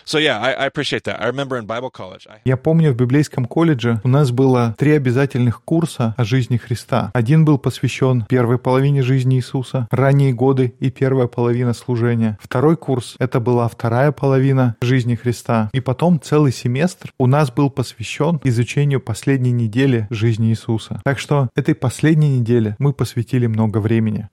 So 0.05 0.19
yeah, 0.19 0.39
I, 0.39 0.51
I 0.51 0.65
appreciate 0.65 1.03
that. 1.05 1.21
I 1.21 1.27
remember 1.27 1.57
in 1.57 1.65
Bible 1.65 1.91
college, 1.91 2.27
I 2.29 2.41
Я 2.45 2.57
помню, 2.57 2.91
в 2.91 2.95
библейском 2.95 3.45
колледже 3.45 4.01
у 4.03 4.07
нас 4.07 4.31
было 4.31 4.75
три 4.77 4.91
обязательных 4.91 5.63
курса 5.63 6.13
о 6.17 6.23
жизни 6.23 6.57
Христа. 6.57 7.11
Один 7.13 7.45
был 7.45 7.57
посвящен 7.57 8.25
первой 8.27 8.57
половине 8.57 9.01
жизни 9.01 9.37
Иисуса, 9.37 9.87
ранние 9.91 10.33
годы 10.33 10.73
и 10.79 10.89
первая 10.91 11.27
половина 11.27 11.73
служения. 11.73 12.37
Второй 12.41 12.77
курс— 12.77 13.15
это 13.19 13.39
была 13.39 13.67
вторая 13.67 14.11
половина 14.11 14.75
жизни 14.81 15.15
Христа. 15.15 15.69
И 15.73 15.79
потом 15.79 16.19
целый 16.21 16.51
семестр 16.51 17.11
у 17.17 17.27
нас 17.27 17.51
был 17.51 17.69
посвящен 17.69 18.39
изучению 18.43 18.99
последней 19.01 19.51
недели 19.51 20.07
жизни 20.09 20.49
Иисуса. 20.49 21.01
Так 21.03 21.19
что 21.19 21.49
этой 21.55 21.75
последней 21.75 22.39
неделе 22.39 22.75
мы 22.79 22.93
посвятили 22.93 23.47
много 23.47 23.79
времени. 23.79 24.29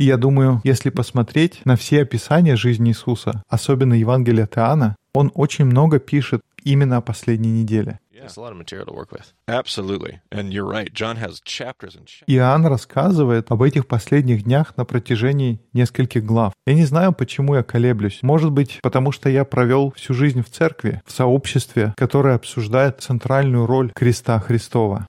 И 0.00 0.04
я 0.04 0.16
думаю, 0.16 0.62
если 0.64 0.88
посмотреть 0.88 1.60
на 1.66 1.76
все 1.76 2.00
описания 2.00 2.56
жизни 2.56 2.88
Иисуса, 2.88 3.42
особенно 3.48 3.92
Евангелие 3.92 4.44
от 4.44 4.56
Иоанна, 4.56 4.96
он 5.12 5.30
очень 5.34 5.66
много 5.66 5.98
пишет 5.98 6.40
именно 6.64 6.96
о 6.96 7.00
последней 7.02 7.50
неделе. 7.50 7.98
Иоанн 12.26 12.64
рассказывает 12.64 13.50
об 13.50 13.62
этих 13.62 13.86
последних 13.86 14.44
днях 14.44 14.74
на 14.78 14.86
протяжении 14.86 15.60
нескольких 15.74 16.24
глав. 16.24 16.54
Я 16.66 16.74
не 16.74 16.86
знаю, 16.86 17.12
почему 17.12 17.56
я 17.56 17.62
колеблюсь. 17.62 18.20
Может 18.22 18.52
быть, 18.52 18.78
потому 18.82 19.12
что 19.12 19.28
я 19.28 19.44
провел 19.44 19.92
всю 19.92 20.14
жизнь 20.14 20.42
в 20.42 20.48
церкви, 20.48 21.02
в 21.04 21.12
сообществе, 21.12 21.92
которое 21.98 22.36
обсуждает 22.36 23.02
центральную 23.02 23.66
роль 23.66 23.92
креста 23.94 24.38
Христова. 24.40 25.06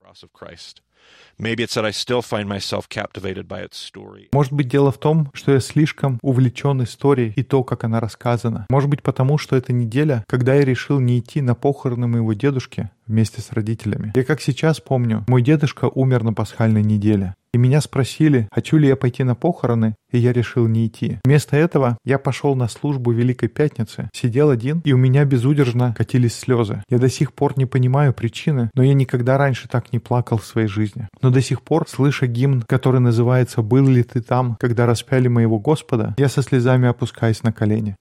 Может 4.31 4.53
быть, 4.53 4.67
дело 4.67 4.91
в 4.91 4.99
том, 4.99 5.31
что 5.33 5.53
я 5.53 5.59
слишком 5.59 6.19
увлечен 6.21 6.83
историей 6.83 7.33
и 7.35 7.41
то, 7.41 7.63
как 7.63 7.83
она 7.83 7.99
рассказана. 7.99 8.67
Может 8.69 8.91
быть, 8.91 9.01
потому 9.01 9.39
что 9.39 9.55
это 9.55 9.73
неделя, 9.73 10.23
когда 10.27 10.53
я 10.53 10.63
решил 10.63 10.99
не 10.99 11.17
идти 11.17 11.41
на 11.41 11.55
похороны 11.55 12.05
моего 12.05 12.33
дедушки 12.33 12.91
вместе 13.11 13.41
с 13.41 13.51
родителями. 13.51 14.11
Я 14.15 14.23
как 14.23 14.41
сейчас 14.41 14.79
помню, 14.79 15.23
мой 15.27 15.43
дедушка 15.43 15.85
умер 15.85 16.23
на 16.23 16.33
пасхальной 16.33 16.81
неделе. 16.81 17.35
И 17.53 17.57
меня 17.57 17.81
спросили, 17.81 18.47
хочу 18.51 18.77
ли 18.77 18.87
я 18.87 18.95
пойти 18.95 19.23
на 19.23 19.35
похороны, 19.35 19.95
и 20.09 20.17
я 20.17 20.31
решил 20.31 20.67
не 20.67 20.87
идти. 20.87 21.19
Вместо 21.25 21.57
этого 21.57 21.97
я 22.05 22.17
пошел 22.17 22.55
на 22.55 22.69
службу 22.69 23.11
Великой 23.11 23.49
Пятницы, 23.49 24.09
сидел 24.13 24.49
один, 24.49 24.81
и 24.85 24.93
у 24.93 24.97
меня 24.97 25.25
безудержно 25.25 25.93
катились 25.97 26.33
слезы. 26.33 26.81
Я 26.89 26.97
до 26.97 27.09
сих 27.09 27.33
пор 27.33 27.57
не 27.57 27.65
понимаю 27.65 28.13
причины, 28.13 28.69
но 28.73 28.83
я 28.83 28.93
никогда 28.93 29.37
раньше 29.37 29.67
так 29.67 29.91
не 29.91 29.99
плакал 29.99 30.37
в 30.37 30.45
своей 30.45 30.67
жизни. 30.67 31.09
Но 31.21 31.29
до 31.29 31.41
сих 31.41 31.61
пор, 31.61 31.89
слыша 31.89 32.25
гимн, 32.25 32.61
который 32.61 33.01
называется 33.01 33.61
«Был 33.61 33.87
ли 33.87 34.03
ты 34.03 34.21
там, 34.21 34.55
когда 34.57 34.85
распяли 34.85 35.27
моего 35.27 35.59
Господа?», 35.59 36.15
я 36.17 36.29
со 36.29 36.41
слезами 36.41 36.87
опускаюсь 36.87 37.43
на 37.43 37.51
колени. 37.51 37.97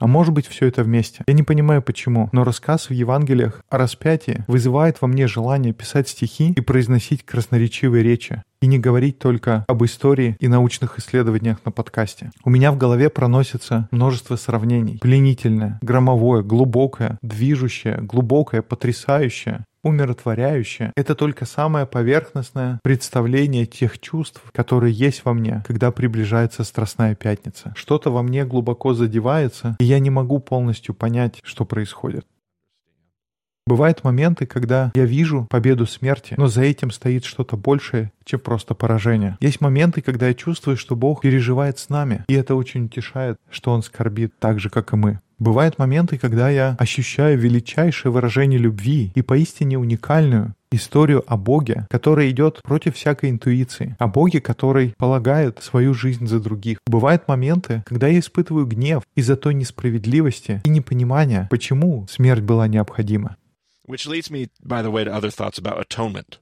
А 0.00 0.06
может 0.06 0.32
быть, 0.32 0.46
все 0.46 0.66
это 0.66 0.82
вместе. 0.82 1.22
Я 1.26 1.34
не 1.34 1.42
понимаю 1.42 1.82
почему, 1.82 2.30
но 2.32 2.42
рассказ 2.42 2.88
в 2.88 2.92
Евангелиях 2.92 3.62
о 3.68 3.78
распятии 3.78 4.44
вызывает 4.48 5.00
во 5.00 5.08
мне 5.08 5.28
желание 5.28 5.74
писать 5.74 6.08
стихи 6.08 6.52
и 6.56 6.60
произносить 6.60 7.24
красноречивые 7.24 8.02
речи. 8.02 8.42
И 8.62 8.66
не 8.66 8.78
говорить 8.78 9.18
только 9.18 9.64
об 9.68 9.84
истории 9.84 10.36
и 10.38 10.48
научных 10.48 10.98
исследованиях 10.98 11.58
на 11.64 11.70
подкасте. 11.70 12.30
У 12.44 12.50
меня 12.50 12.72
в 12.72 12.78
голове 12.78 13.08
проносится 13.08 13.88
множество 13.90 14.36
сравнений. 14.36 14.98
Пленительное, 14.98 15.78
громовое, 15.80 16.42
глубокое, 16.42 17.18
движущее, 17.22 17.98
глубокое, 18.02 18.60
потрясающее 18.60 19.64
умиротворяющее— 19.82 20.92
это 20.96 21.14
только 21.14 21.44
самое 21.46 21.86
поверхностное 21.86 22.80
представление 22.82 23.66
тех 23.66 23.98
чувств, 23.98 24.42
которые 24.52 24.92
есть 24.92 25.24
во 25.24 25.32
мне, 25.32 25.62
когда 25.66 25.90
приближается 25.90 26.64
Страстная 26.64 27.14
Пятница. 27.14 27.72
Что-то 27.76 28.10
во 28.10 28.22
мне 28.22 28.44
глубоко 28.44 28.94
задевается, 28.94 29.76
и 29.78 29.84
я 29.84 29.98
не 29.98 30.10
могу 30.10 30.38
полностью 30.38 30.94
понять, 30.94 31.40
что 31.42 31.64
происходит. 31.64 32.26
Бывают 33.66 34.02
моменты, 34.02 34.46
когда 34.46 34.90
я 34.96 35.04
вижу 35.04 35.46
победу 35.48 35.86
смерти, 35.86 36.34
но 36.36 36.48
за 36.48 36.62
этим 36.62 36.90
стоит 36.90 37.24
что-то 37.24 37.56
большее, 37.56 38.10
чем 38.24 38.40
просто 38.40 38.74
поражение. 38.74 39.36
Есть 39.40 39.60
моменты, 39.60 40.02
когда 40.02 40.26
я 40.26 40.34
чувствую, 40.34 40.76
что 40.76 40.96
Бог 40.96 41.20
переживает 41.20 41.78
с 41.78 41.88
нами, 41.88 42.24
и 42.26 42.34
это 42.34 42.56
очень 42.56 42.86
утешает, 42.86 43.38
что 43.48 43.70
Он 43.70 43.84
скорбит 43.84 44.32
так 44.40 44.58
же, 44.58 44.70
как 44.70 44.92
и 44.92 44.96
мы. 44.96 45.20
Бывают 45.40 45.78
моменты, 45.78 46.18
когда 46.18 46.50
я 46.50 46.76
ощущаю 46.78 47.38
величайшее 47.38 48.12
выражение 48.12 48.58
любви 48.58 49.10
и 49.14 49.22
поистине 49.22 49.78
уникальную 49.78 50.54
историю 50.70 51.24
о 51.26 51.38
Боге, 51.38 51.86
которая 51.88 52.28
идет 52.28 52.60
против 52.62 52.94
всякой 52.94 53.30
интуиции, 53.30 53.96
о 53.98 54.06
Боге, 54.06 54.42
который 54.42 54.92
полагает 54.98 55.62
свою 55.62 55.94
жизнь 55.94 56.26
за 56.26 56.40
других. 56.40 56.78
Бывают 56.86 57.26
моменты, 57.26 57.82
когда 57.86 58.06
я 58.06 58.18
испытываю 58.18 58.66
гнев 58.66 59.02
из-за 59.14 59.34
той 59.34 59.54
несправедливости 59.54 60.60
и 60.62 60.68
непонимания, 60.68 61.48
почему 61.50 62.06
смерть 62.06 62.42
была 62.42 62.68
необходима. 62.68 63.36
Which 63.88 64.06
leads 64.06 64.30
me, 64.30 64.50
by 64.62 64.84
the 64.84 64.92
way, 64.92 65.04
to 65.04 65.10
other 65.10 65.30
thoughts 65.30 65.58
about 65.58 65.80
atonement 65.80 66.38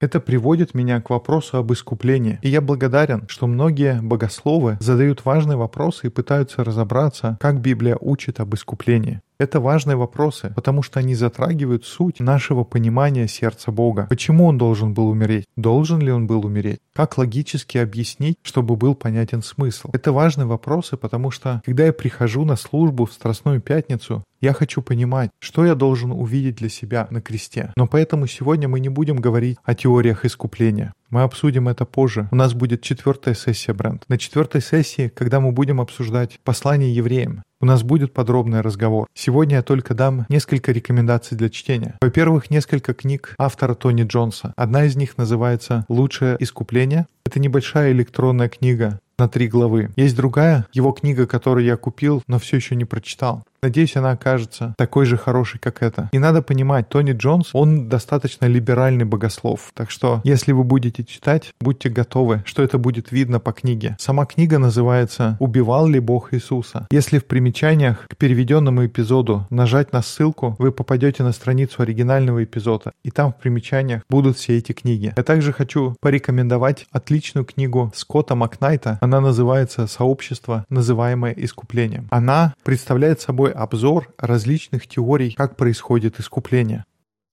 Это 0.00 0.18
приводит 0.18 0.74
меня 0.74 1.00
к 1.00 1.10
вопросу 1.10 1.58
об 1.58 1.72
искуплении. 1.72 2.38
И 2.42 2.48
я 2.48 2.60
благодарен, 2.60 3.26
что 3.28 3.46
многие 3.46 4.00
богословы 4.00 4.78
задают 4.80 5.24
важные 5.24 5.56
вопросы 5.56 6.06
и 6.06 6.10
пытаются 6.10 6.64
разобраться, 6.64 7.36
как 7.40 7.60
Библия 7.60 7.96
учит 8.00 8.40
об 8.40 8.54
искуплении. 8.54 9.20
Это 9.40 9.58
важные 9.58 9.96
вопросы, 9.96 10.52
потому 10.54 10.82
что 10.82 11.00
они 11.00 11.14
затрагивают 11.14 11.86
суть 11.86 12.20
нашего 12.20 12.62
понимания 12.62 13.26
сердца 13.26 13.72
Бога. 13.72 14.06
Почему 14.10 14.44
Он 14.44 14.58
должен 14.58 14.92
был 14.92 15.08
умереть? 15.08 15.46
Должен 15.56 16.00
ли 16.00 16.12
Он 16.12 16.26
был 16.26 16.44
умереть? 16.44 16.80
Как 16.92 17.16
логически 17.16 17.78
объяснить, 17.78 18.36
чтобы 18.42 18.76
был 18.76 18.94
понятен 18.94 19.42
смысл? 19.42 19.88
Это 19.94 20.12
важные 20.12 20.44
вопросы, 20.44 20.98
потому 20.98 21.30
что, 21.30 21.62
когда 21.64 21.86
я 21.86 21.94
прихожу 21.94 22.44
на 22.44 22.56
службу 22.56 23.06
в 23.06 23.14
Страстную 23.14 23.62
Пятницу, 23.62 24.24
я 24.42 24.52
хочу 24.52 24.82
понимать, 24.82 25.30
что 25.38 25.64
я 25.64 25.74
должен 25.74 26.12
увидеть 26.12 26.56
для 26.56 26.68
себя 26.68 27.06
на 27.10 27.22
кресте. 27.22 27.72
Но 27.76 27.86
поэтому 27.86 28.26
сегодня 28.26 28.68
мы 28.68 28.80
не 28.80 28.90
будем 28.90 29.16
говорить 29.16 29.56
о 29.64 29.74
теориях 29.74 30.26
искупления. 30.26 30.92
Мы 31.08 31.22
обсудим 31.22 31.68
это 31.68 31.84
позже. 31.84 32.28
У 32.30 32.36
нас 32.36 32.54
будет 32.54 32.82
четвертая 32.82 33.34
сессия, 33.34 33.72
Бренд. 33.72 34.04
На 34.08 34.16
четвертой 34.16 34.62
сессии, 34.62 35.08
когда 35.08 35.40
мы 35.40 35.52
будем 35.52 35.80
обсуждать 35.80 36.38
послание 36.44 36.94
евреям, 36.94 37.42
у 37.60 37.66
нас 37.66 37.82
будет 37.82 38.12
подробный 38.12 38.62
разговор. 38.62 39.06
Сегодня 39.14 39.56
я 39.56 39.62
только 39.62 39.94
дам 39.94 40.24
несколько 40.28 40.72
рекомендаций 40.72 41.36
для 41.36 41.50
чтения. 41.50 41.96
Во-первых, 42.00 42.50
несколько 42.50 42.94
книг 42.94 43.34
автора 43.38 43.74
Тони 43.74 44.04
Джонса. 44.04 44.52
Одна 44.56 44.84
из 44.84 44.96
них 44.96 45.18
называется 45.18 45.84
«Лучшее 45.88 46.36
искупление». 46.40 47.06
Это 47.26 47.38
небольшая 47.38 47.92
электронная 47.92 48.48
книга 48.48 48.98
на 49.18 49.28
три 49.28 49.46
главы. 49.46 49.90
Есть 49.96 50.16
другая, 50.16 50.66
его 50.72 50.92
книга, 50.92 51.26
которую 51.26 51.66
я 51.66 51.76
купил, 51.76 52.22
но 52.26 52.38
все 52.38 52.56
еще 52.56 52.74
не 52.74 52.86
прочитал. 52.86 53.44
Надеюсь, 53.62 53.96
она 53.96 54.12
окажется 54.12 54.74
такой 54.78 55.04
же 55.04 55.18
хорошей, 55.18 55.58
как 55.60 55.82
эта. 55.82 56.08
И 56.12 56.18
надо 56.18 56.40
понимать, 56.40 56.88
Тони 56.88 57.12
Джонс, 57.12 57.50
он 57.52 57.88
достаточно 57.88 58.46
либеральный 58.46 59.04
богослов. 59.04 59.70
Так 59.74 59.90
что, 59.90 60.22
если 60.24 60.52
вы 60.52 60.64
будете 60.64 61.04
читать, 61.04 61.52
будьте 61.60 61.90
готовы, 61.90 62.42
что 62.46 62.62
это 62.62 62.78
будет 62.78 63.12
видно 63.12 63.38
по 63.38 63.52
книге. 63.52 63.96
Сама 63.98 64.24
книга 64.24 64.58
называется 64.58 65.36
«Убивал 65.40 65.86
ли 65.86 66.00
Бог 66.00 66.32
Иисуса?». 66.32 66.86
Если 66.90 67.18
в 67.18 67.26
примечаниях 67.26 68.06
к 68.08 68.16
переведенному 68.16 68.86
эпизоду 68.86 69.46
нажать 69.50 69.92
на 69.92 70.00
ссылку, 70.00 70.56
вы 70.58 70.72
попадете 70.72 71.22
на 71.22 71.32
страницу 71.32 71.82
оригинального 71.82 72.42
эпизода, 72.42 72.92
и 73.02 73.10
там 73.10 73.32
в 73.32 73.36
примечаниях 73.36 74.02
будут 74.08 74.38
все 74.38 74.56
эти 74.56 74.72
книги. 74.72 75.12
Я 75.14 75.22
также 75.22 75.52
хочу 75.52 75.96
порекомендовать 76.00 76.86
отличную 76.92 77.44
книгу 77.44 77.92
Скотта 77.94 78.34
Макнайта. 78.34 78.98
Она 79.02 79.20
называется 79.20 79.86
«Сообщество, 79.86 80.64
называемое 80.70 81.34
искуплением». 81.36 82.08
Она 82.10 82.54
представляет 82.64 83.20
собой 83.20 83.49
обзор 83.50 84.12
различных 84.18 84.86
теорий, 84.86 85.32
как 85.32 85.56
происходит 85.56 86.20
искупление. 86.20 86.84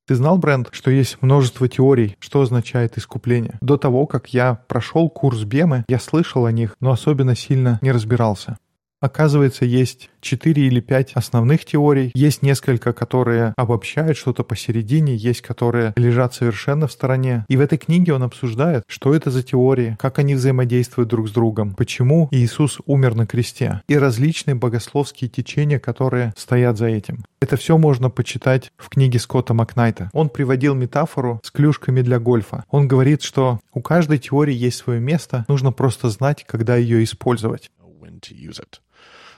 Ты 0.08 0.16
знал, 0.16 0.38
Бренд, 0.38 0.70
что 0.72 0.90
есть 0.90 1.18
множество 1.22 1.68
теорий, 1.68 2.16
что 2.20 2.42
означает 2.42 2.98
искупление? 2.98 3.58
До 3.60 3.78
того, 3.78 4.06
как 4.06 4.34
я 4.34 4.56
прошел 4.68 5.10
курс 5.10 5.44
Бемы, 5.44 5.84
я 5.90 6.00
слышал 6.00 6.46
о 6.46 6.52
них, 6.52 6.78
но 6.80 6.92
особенно 6.92 7.36
сильно 7.36 7.78
не 7.82 7.92
разбирался. 7.92 8.58
Оказывается, 9.00 9.64
есть 9.64 10.10
четыре 10.22 10.66
или 10.66 10.80
пять 10.80 11.14
основных 11.14 11.66
теорий, 11.66 12.12
есть 12.16 12.42
несколько, 12.42 12.94
которые 12.94 13.54
обобщают 13.56 14.18
что-то 14.18 14.44
посередине, 14.44 15.16
есть 15.16 15.42
которые 15.42 15.94
лежат 15.96 16.34
совершенно 16.34 16.88
в 16.88 16.92
стороне. 16.92 17.46
И 17.48 17.58
в 17.58 17.62
этой 17.62 17.78
книге 17.78 18.14
он 18.14 18.24
обсуждает, 18.24 18.84
что 18.88 19.14
это 19.14 19.30
за 19.30 19.44
теории, 19.44 19.96
как 20.00 20.18
они 20.18 20.34
взаимодействуют 20.34 21.10
друг 21.10 21.30
с 21.30 21.32
другом, 21.32 21.76
почему 21.76 22.28
Иисус 22.32 22.80
умер 22.88 23.14
на 23.14 23.28
кресте 23.28 23.82
и 23.88 23.96
различные 23.98 24.56
богословские 24.56 25.30
течения, 25.30 25.78
которые 25.78 26.34
стоят 26.36 26.78
за 26.78 26.88
этим. 26.88 27.24
Это 27.40 27.56
все 27.56 27.78
можно 27.78 28.10
почитать 28.10 28.72
в 28.78 28.90
книге 28.90 29.20
Скотта 29.20 29.54
Макнайта. 29.54 30.10
Он 30.12 30.30
приводил 30.30 30.74
метафору 30.74 31.40
с 31.44 31.52
клюшками 31.52 32.02
для 32.02 32.20
гольфа. 32.20 32.66
Он 32.72 32.88
говорит, 32.88 33.22
что 33.22 33.60
у 33.74 33.82
каждой 33.82 34.18
теории 34.18 34.56
есть 34.56 34.78
свое 34.78 35.00
место, 35.00 35.46
нужно 35.48 35.72
просто 35.72 36.10
знать, 36.10 36.44
когда 36.48 36.76
ее 36.76 37.04
использовать. 37.04 37.70
when 38.08 38.20
to 38.22 38.34
use 38.34 38.60
it. 38.60 38.80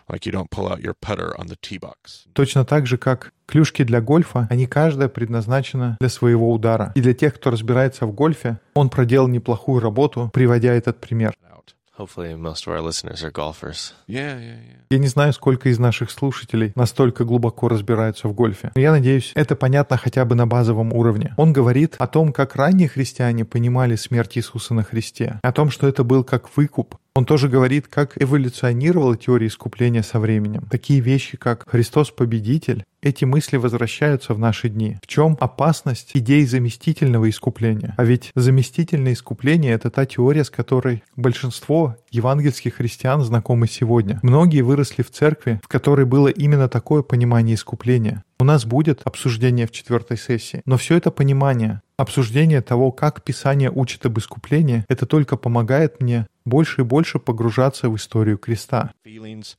Like 0.10 0.26
you 0.26 0.32
don't 0.32 0.50
pull 0.50 0.68
out 0.68 0.82
your 0.82 0.96
putter 1.00 1.36
on 1.38 1.48
the 1.48 1.56
tee 1.62 1.80
box. 1.80 2.26
Точно 2.34 2.66
так 2.66 2.88
же, 2.88 2.98
как 2.98 3.32
клюшки 3.46 3.84
для 3.84 4.02
гольфа, 4.02 4.48
они 4.50 4.66
каждая 4.66 5.08
предназначена 5.08 5.98
для 6.00 6.10
своего 6.10 6.52
удара. 6.52 6.92
И 6.96 7.02
для 7.02 7.14
тех, 7.14 7.36
кто 7.36 7.52
разбирается 7.52 8.06
в 8.08 8.12
гольфе, 8.12 8.60
он 8.74 8.90
проделал 8.90 9.28
неплохую 9.28 9.82
работу, 9.82 10.32
приводя 10.34 10.74
этот 10.74 11.00
пример. 11.00 11.34
Out. 11.54 11.76
Hopefully, 12.00 12.34
most 12.34 12.66
of 12.66 12.74
our 12.74 12.82
listeners 12.82 13.24
are 13.24 13.32
golfers. 13.32 13.94
Yeah, 14.08 14.40
yeah, 14.40 14.58
yeah. 14.58 14.80
Я 14.90 14.98
не 14.98 15.08
знаю, 15.08 15.34
сколько 15.34 15.70
из 15.70 15.78
наших 15.80 16.10
слушателей 16.12 16.72
настолько 16.76 17.26
глубоко 17.26 17.68
разбираются 17.68 18.28
в 18.30 18.34
гольфе. 18.34 18.72
Но 18.74 18.82
я 18.82 18.92
надеюсь, 18.92 19.34
это 19.36 19.56
понятно 19.56 19.98
хотя 19.98 20.24
бы 20.26 20.34
на 20.34 20.48
базовом 20.48 20.94
уровне. 20.94 21.34
Он 21.38 21.52
говорит 21.52 21.96
о 22.00 22.08
том, 22.08 22.32
как 22.32 22.56
ранние 22.56 22.88
христиане 22.88 23.44
понимали 23.44 23.96
смерть 23.96 24.38
Иисуса 24.38 24.74
на 24.74 24.84
Христе, 24.84 25.40
о 25.44 25.52
том, 25.52 25.70
что 25.70 25.88
это 25.88 26.04
был 26.04 26.24
как 26.24 26.56
выкуп. 26.56 26.96
Он 27.16 27.26
тоже 27.26 27.50
говорит, 27.50 27.88
как 27.88 28.22
эволюционировала 28.22 29.18
теория 29.18 29.48
искупления 29.48 30.04
со 30.04 30.20
временем. 30.20 30.68
Такие 30.70 31.00
вещи, 31.00 31.38
как 31.38 31.70
Христос 31.70 32.12
победитель, 32.12 32.84
эти 33.02 33.26
мысли 33.26 33.58
возвращаются 33.58 34.34
в 34.34 34.40
наши 34.40 34.70
дни. 34.70 34.98
В 35.02 35.08
чем 35.08 35.38
опасность 35.40 36.12
идей 36.14 36.46
заместительного 36.46 37.30
искупления? 37.30 37.94
А 37.98 38.04
ведь 38.04 38.32
заместительное 38.36 39.14
искупление— 39.14 39.74
это 39.74 39.90
та 39.90 40.06
теория, 40.06 40.44
с 40.44 40.50
которой 40.50 41.04
большинство 41.16 41.96
евангельских 42.12 42.76
христиан 42.76 43.22
знакомы 43.22 43.68
сегодня. 43.68 44.20
Многие 44.24 44.62
выросли 44.62 45.02
в 45.04 45.12
церкви, 45.12 45.60
в 45.64 45.68
которой 45.68 46.06
было 46.06 46.28
именно 46.28 46.70
такое 46.70 47.02
понимание 47.02 47.56
искупления. 47.56 48.24
У 48.40 48.44
нас 48.44 48.66
будет 48.66 49.02
обсуждение 49.06 49.68
в 49.68 49.72
четвертой 49.72 50.18
сессии, 50.18 50.62
но 50.66 50.78
все 50.78 50.96
это 50.96 51.12
понимание, 51.12 51.82
обсуждение 51.98 52.62
того, 52.62 52.92
как 52.92 53.24
Писание 53.24 53.70
учит 53.70 54.06
об 54.06 54.18
искуплении, 54.18 54.86
это 54.88 55.06
только 55.06 55.36
помогает 55.36 56.02
мне 56.02 56.28
больше 56.46 56.82
и 56.82 56.84
больше 56.86 57.20
погружаться 57.20 57.90
в 57.90 57.96
историю 57.96 58.38
креста. 58.38 58.92
feelings, 59.06 59.56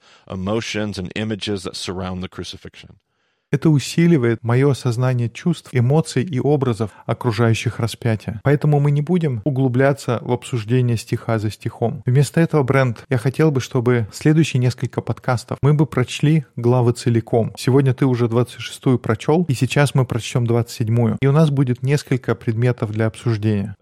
Это 3.53 3.69
усиливает 3.69 4.45
мое 4.45 4.71
осознание 4.71 5.29
чувств, 5.29 5.71
эмоций 5.73 6.23
и 6.23 6.39
образов, 6.39 6.93
окружающих 7.05 7.81
распятия. 7.81 8.41
Поэтому 8.45 8.79
мы 8.79 8.93
не 8.93 9.03
будем 9.03 9.41
углубляться 9.45 10.21
в 10.23 10.31
обсуждение 10.31 10.97
стиха 10.97 11.41
за 11.41 11.51
стихом. 11.51 12.03
Вместо 12.07 12.41
этого, 12.41 12.63
Брент, 12.63 13.05
я 13.09 13.19
хотел 13.19 13.51
бы, 13.51 13.61
чтобы 13.61 14.07
следующие 14.13 14.61
несколько 14.61 15.01
подкастов 15.01 15.59
мы 15.63 15.75
бы 15.75 15.87
прочли 15.87 16.45
главы 16.55 16.93
целиком. 16.93 17.53
Сегодня 17.57 17.93
ты 17.93 18.07
уже 18.07 18.27
26-ю 18.27 19.01
прочел, 19.01 19.45
и 19.49 19.55
сейчас 19.55 19.97
мы 19.97 20.05
прочтем 20.05 20.45
27-ю. 20.45 21.19
И 21.21 21.27
у 21.27 21.33
нас 21.33 21.51
будет 21.51 21.83
несколько 21.83 22.37
предметов 22.37 22.93
для 22.93 23.07
обсуждения. 23.07 23.75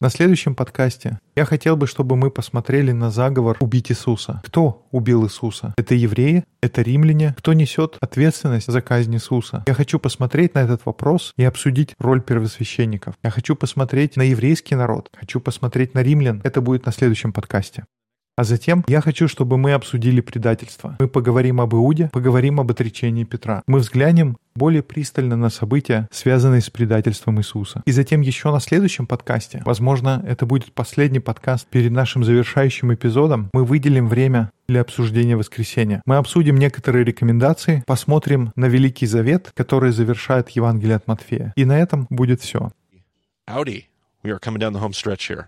На 0.00 0.10
следующем 0.10 0.56
подкасте 0.56 1.20
я 1.36 1.44
хотел 1.44 1.76
бы, 1.76 1.86
чтобы 1.86 2.16
мы 2.16 2.32
посмотрели 2.32 2.90
на 2.90 3.10
заговор 3.10 3.56
убить 3.60 3.92
Иисуса. 3.92 4.42
Кто 4.44 4.88
убил 4.90 5.24
Иисуса? 5.24 5.74
Это 5.76 5.94
евреи? 5.94 6.44
Это 6.60 6.82
римляне? 6.82 7.36
Кто 7.38 7.52
несет 7.52 7.96
ответственность 8.00 8.66
за 8.66 8.80
казнь 8.82 9.14
Иисуса? 9.14 9.62
Я 9.68 9.74
хочу 9.74 10.00
посмотреть 10.00 10.54
на 10.54 10.58
этот 10.58 10.84
вопрос 10.84 11.32
и 11.36 11.44
обсудить 11.44 11.94
роль 12.00 12.20
первосвященников. 12.20 13.14
Я 13.22 13.30
хочу 13.30 13.54
посмотреть 13.54 14.16
на 14.16 14.22
еврейский 14.22 14.74
народ. 14.74 15.08
Хочу 15.16 15.38
посмотреть 15.38 15.94
на 15.94 16.02
римлян. 16.02 16.40
Это 16.42 16.60
будет 16.60 16.84
на 16.84 16.90
следующем 16.90 17.32
подкасте. 17.32 17.84
А 18.38 18.44
затем 18.44 18.84
я 18.86 19.00
хочу, 19.00 19.26
чтобы 19.26 19.58
мы 19.58 19.72
обсудили 19.72 20.20
предательство. 20.20 20.96
Мы 21.00 21.08
поговорим 21.08 21.60
об 21.60 21.74
Иуде, 21.74 22.08
поговорим 22.12 22.60
об 22.60 22.70
отречении 22.70 23.24
Петра. 23.24 23.64
Мы 23.66 23.80
взглянем 23.80 24.36
более 24.54 24.84
пристально 24.84 25.34
на 25.36 25.50
события, 25.50 26.06
связанные 26.12 26.60
с 26.60 26.70
предательством 26.70 27.40
Иисуса. 27.40 27.82
И 27.84 27.90
затем 27.90 28.20
еще 28.20 28.52
на 28.52 28.60
следующем 28.60 29.08
подкасте, 29.08 29.60
возможно, 29.66 30.24
это 30.24 30.46
будет 30.46 30.72
последний 30.72 31.18
подкаст 31.18 31.66
перед 31.66 31.90
нашим 31.90 32.22
завершающим 32.22 32.94
эпизодом, 32.94 33.50
мы 33.52 33.64
выделим 33.64 34.06
время 34.06 34.52
для 34.68 34.82
обсуждения 34.82 35.36
воскресения. 35.36 36.00
Мы 36.06 36.14
обсудим 36.14 36.58
некоторые 36.58 37.04
рекомендации, 37.04 37.82
посмотрим 37.88 38.52
на 38.54 38.66
Великий 38.66 39.06
Завет, 39.06 39.50
который 39.56 39.90
завершает 39.90 40.50
Евангелие 40.50 40.94
от 40.94 41.08
Матфея. 41.08 41.52
И 41.56 41.64
на 41.64 41.76
этом 41.76 42.06
будет 42.08 42.40
все. 42.40 42.70
Howdy. 43.50 43.86
We 44.22 44.30
are 44.30 44.38
coming 44.38 44.60
down 44.60 44.74
the 44.74 44.80
home 44.80 44.92
stretch 44.92 45.28
here. 45.28 45.46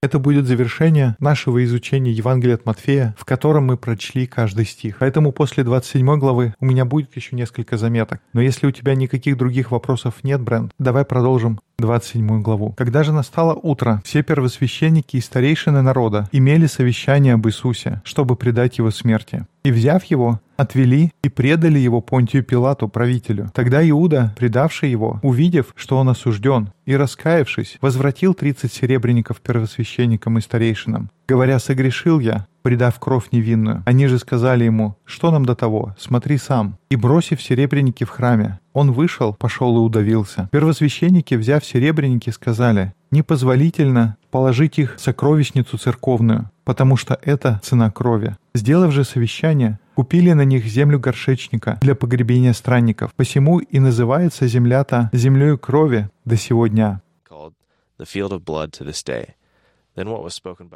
Это 0.00 0.18
будет 0.18 0.46
завершение 0.46 1.16
нашего 1.18 1.62
изучения 1.64 2.10
Евангелия 2.10 2.54
от 2.54 2.64
Матфея, 2.64 3.14
в 3.18 3.24
котором 3.24 3.66
мы 3.66 3.76
прочли 3.76 4.26
каждый 4.26 4.64
стих. 4.64 4.98
Поэтому 5.00 5.32
после 5.32 5.62
27 5.62 6.18
главы 6.18 6.54
у 6.58 6.64
меня 6.64 6.84
будет 6.84 7.14
еще 7.16 7.36
несколько 7.36 7.76
заметок. 7.76 8.20
Но 8.32 8.40
если 8.40 8.66
у 8.66 8.70
тебя 8.70 8.94
никаких 8.94 9.36
других 9.36 9.70
вопросов 9.72 10.14
нет, 10.22 10.40
Брент, 10.40 10.72
давай 10.78 11.04
продолжим 11.04 11.60
27 11.80 12.42
главу. 12.42 12.74
Когда 12.76 13.04
же 13.04 13.12
настало 13.12 13.54
утро, 13.54 14.02
все 14.04 14.24
первосвященники 14.24 15.16
и 15.16 15.20
старейшины 15.20 15.80
народа 15.80 16.28
имели 16.32 16.66
совещание 16.66 17.34
об 17.34 17.46
Иисусе, 17.46 18.02
чтобы 18.04 18.34
предать 18.34 18.78
его 18.78 18.90
смерти. 18.90 19.46
И, 19.62 19.70
взяв 19.70 20.02
его, 20.04 20.40
отвели 20.56 21.12
и 21.22 21.28
предали 21.28 21.78
его 21.78 22.00
Понтию 22.00 22.42
Пилату, 22.42 22.88
правителю. 22.88 23.52
Тогда 23.54 23.88
Иуда, 23.88 24.34
предавший 24.36 24.90
его, 24.90 25.20
увидев, 25.22 25.66
что 25.76 25.98
он 25.98 26.08
осужден, 26.08 26.72
и, 26.84 26.96
раскаявшись, 26.96 27.78
возвратил 27.80 28.34
тридцать 28.34 28.72
серебряников 28.72 29.40
первосвященникам 29.40 30.38
и 30.38 30.40
старейшинам, 30.40 31.10
говоря, 31.28 31.60
«Согрешил 31.60 32.18
я, 32.18 32.48
предав 32.62 32.98
кровь 32.98 33.28
невинную». 33.32 33.82
Они 33.86 34.06
же 34.06 34.18
сказали 34.18 34.64
ему, 34.64 34.96
«Что 35.04 35.30
нам 35.30 35.44
до 35.44 35.54
того? 35.54 35.94
Смотри 35.98 36.38
сам». 36.38 36.78
И, 36.90 36.96
бросив 36.96 37.42
серебряники 37.42 38.04
в 38.04 38.10
храме, 38.10 38.58
он 38.72 38.92
вышел, 38.92 39.34
пошел 39.34 39.76
и 39.76 39.80
удавился. 39.80 40.48
Первосвященники, 40.52 41.34
взяв 41.34 41.64
серебряники, 41.64 42.30
сказали, 42.30 42.92
«Непозволительно 43.10 44.16
положить 44.30 44.78
их 44.78 44.96
в 44.96 45.00
сокровищницу 45.00 45.78
церковную, 45.78 46.50
потому 46.64 46.96
что 46.96 47.18
это 47.22 47.60
цена 47.64 47.90
крови». 47.90 48.36
Сделав 48.54 48.92
же 48.92 49.04
совещание, 49.04 49.78
купили 49.94 50.32
на 50.32 50.44
них 50.44 50.64
землю 50.66 51.00
горшечника 51.00 51.78
для 51.80 51.94
погребения 51.94 52.52
странников. 52.52 53.12
Посему 53.16 53.58
и 53.58 53.80
называется 53.80 54.46
земля-то 54.46 55.10
землею 55.12 55.58
крови 55.58 56.08
до 56.24 56.36
сего 56.36 56.66
дня. 56.66 57.00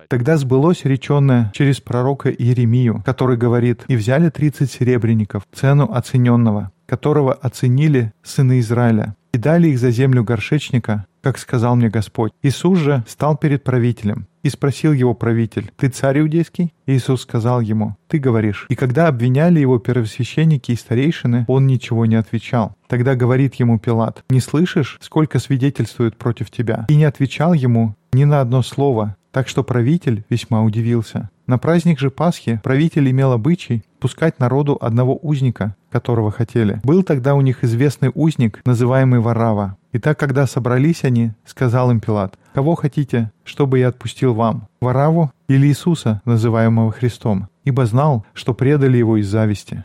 Тогда 0.09 0.37
сбылось 0.37 0.85
реченное 0.85 1.51
через 1.55 1.81
пророка 1.81 2.31
Иеремию, 2.31 3.03
который 3.05 3.37
говорит, 3.37 3.85
«И 3.89 3.97
взяли 3.97 4.31
тридцать 4.31 4.71
серебряников, 4.71 5.45
цену 5.53 5.91
оцененного, 5.93 6.73
которого 6.87 7.33
оценили 7.33 8.13
сыны 8.23 8.61
Израиля, 8.61 9.17
и 9.33 9.39
дали 9.39 9.69
их 9.69 9.79
за 9.79 9.91
землю 9.91 10.25
горшечника, 10.25 11.07
как 11.23 11.39
сказал 11.39 11.77
мне 11.77 11.89
Господь. 11.89 12.33
Иисус 12.43 12.79
же 12.79 13.05
стал 13.09 13.37
перед 13.37 13.65
правителем, 13.65 14.27
и 14.43 14.51
спросил 14.51 14.93
его 14.93 15.15
правитель, 15.15 15.71
«Ты 15.77 15.89
царь 15.89 16.21
иудейский?» 16.21 16.75
Иисус 16.87 17.23
сказал 17.23 17.61
ему, 17.61 17.97
«Ты 18.09 18.19
говоришь». 18.19 18.67
И 18.69 18.75
когда 18.75 19.07
обвиняли 19.07 19.61
его 19.61 19.79
первосвященники 19.79 20.73
и 20.73 20.77
старейшины, 20.77 21.45
он 21.49 21.67
ничего 21.67 22.07
не 22.07 22.17
отвечал. 22.17 22.75
Тогда 22.89 23.15
говорит 23.15 23.55
ему 23.55 23.79
Пилат, 23.79 24.25
«Не 24.31 24.41
слышишь, 24.41 24.99
сколько 25.01 25.39
свидетельствуют 25.39 26.19
против 26.19 26.51
тебя?» 26.51 26.87
И 26.89 26.97
не 26.97 27.05
отвечал 27.05 27.53
ему 27.53 27.95
ни 28.14 28.25
на 28.25 28.42
одно 28.42 28.62
слово, 28.62 29.16
так 29.31 29.48
что 29.48 29.64
правитель 29.64 30.25
весьма 30.29 30.62
удивился. 30.62 31.31
На 31.46 31.57
праздник 31.59 31.98
же 31.98 32.11
Пасхи 32.11 32.61
правитель 32.62 33.11
имел 33.11 33.33
обычай 33.33 33.85
пускать 33.98 34.38
народу 34.38 34.77
одного 34.81 35.18
узника, 35.22 35.77
которого 35.90 36.31
хотели. 36.31 36.81
Был 36.85 37.03
тогда 37.03 37.35
у 37.35 37.40
них 37.40 37.64
известный 37.64 38.11
узник, 38.14 38.61
называемый 38.66 39.20
Варава. 39.20 39.79
И 39.92 39.98
так, 39.98 40.18
когда 40.18 40.46
собрались 40.46 41.05
они, 41.05 41.33
сказал 41.46 41.90
им 41.90 42.01
Пилат, 42.01 42.38
«Кого 42.55 42.75
хотите, 42.75 43.33
чтобы 43.44 43.79
я 43.79 43.88
отпустил 43.88 44.35
вам, 44.35 44.68
Вараву 44.81 45.33
или 45.48 45.66
Иисуса, 45.66 46.20
называемого 46.27 46.92
Христом?» 46.92 47.48
Ибо 47.64 47.87
знал, 47.87 48.27
что 48.35 48.55
предали 48.55 48.98
его 48.98 49.16
из 49.16 49.29
зависти. 49.29 49.85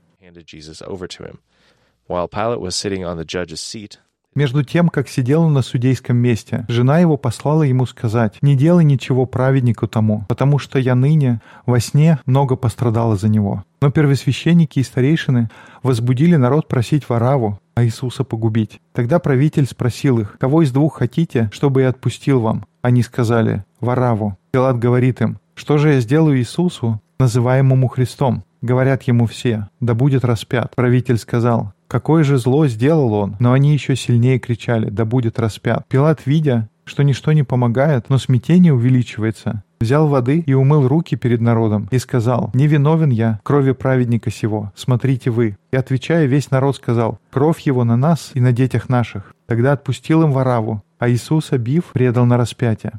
While 2.09 2.29
Pilate 2.29 2.61
was 2.61 2.75
sitting 2.75 3.03
on 3.03 3.17
the 3.17 3.25
judge's 3.25 3.59
seat, 3.59 3.99
Между 4.38 4.63
тем, 4.63 4.89
как 4.89 5.10
сидел 5.10 5.41
он 5.41 5.54
на 5.54 5.63
судейском 5.63 6.15
месте, 6.15 6.63
жена 6.67 7.00
его 7.00 7.17
послала 7.17 7.63
ему 7.63 7.88
сказать, 7.88 8.38
«Не 8.43 8.56
делай 8.56 8.84
ничего 8.84 9.26
праведнику 9.26 9.88
тому, 9.88 10.26
потому 10.30 10.60
что 10.60 10.78
я 10.78 10.93
ныне 10.93 11.41
во 11.65 11.80
сне 11.80 12.19
много 12.28 12.56
пострадала 12.56 13.15
за 13.15 13.30
него». 13.30 13.63
Но 13.82 13.89
первосвященники 13.89 14.78
и 14.78 14.84
старейшины 14.84 15.50
возбудили 15.82 16.36
народ 16.36 16.67
просить 16.67 17.10
Вараву, 17.10 17.60
а 17.73 17.84
Иисуса 17.84 18.23
погубить. 18.23 18.80
Тогда 18.93 19.17
правитель 19.17 19.65
спросил 19.65 20.19
их, 20.19 20.38
«Кого 20.39 20.62
из 20.62 20.71
двух 20.71 20.97
хотите, 20.97 21.50
чтобы 21.52 21.82
я 21.82 21.89
отпустил 21.89 22.39
вам?» 22.39 22.67
Они 22.84 23.02
сказали, 23.02 23.63
«Вараву». 23.80 24.38
Пилат 24.52 24.78
говорит 24.78 25.19
им, 25.19 25.39
«Что 25.56 25.80
же 25.80 25.93
я 25.93 26.00
сделаю 26.00 26.38
Иисусу, 26.38 27.02
называемому 27.17 27.88
Христом?» 27.88 28.43
Говорят 28.62 29.04
ему 29.04 29.26
все, 29.26 29.69
«Да 29.80 29.95
будет 29.95 30.26
распят». 30.26 30.76
Правитель 30.76 31.17
сказал, 31.17 31.73
Какое 31.88 32.23
же 32.23 32.38
зло 32.38 32.67
сделал 32.67 33.13
он? 33.13 33.36
Но 33.39 33.54
они 33.54 33.73
еще 33.73 33.95
сильнее 33.95 34.39
кричали, 34.39 34.89
да 34.89 35.06
будет 35.06 35.39
распят. 35.39 35.88
Пилат, 35.88 36.26
видя, 36.26 36.69
что 36.84 37.04
ничто 37.04 37.32
не 37.34 37.43
помогает, 37.43 38.10
но 38.10 38.17
смятение 38.17 38.73
увеличивается, 38.73 39.63
взял 39.80 40.08
воды 40.08 40.43
и 40.45 40.54
умыл 40.54 40.88
руки 40.88 41.15
перед 41.15 41.41
народом 41.41 41.88
и 41.91 42.00
сказал, 42.00 42.52
«Не 42.54 42.67
виновен 42.67 43.10
я 43.10 43.39
крови 43.43 43.71
праведника 43.71 44.32
сего, 44.32 44.71
смотрите 44.76 45.30
вы». 45.30 45.58
И 45.71 45.78
отвечая, 45.78 46.26
весь 46.26 46.52
народ 46.52 46.76
сказал, 46.76 47.19
«Кровь 47.32 47.62
его 47.62 47.84
на 47.84 47.97
нас 47.97 48.32
и 48.34 48.39
на 48.39 48.52
детях 48.52 48.89
наших». 48.89 49.34
Тогда 49.45 49.73
отпустил 49.73 50.23
им 50.23 50.32
Вараву, 50.32 50.84
а 51.00 51.10
Иисуса, 51.10 51.58
бив, 51.58 51.86
предал 51.93 52.26
на 52.26 52.38
распятие. 52.38 52.93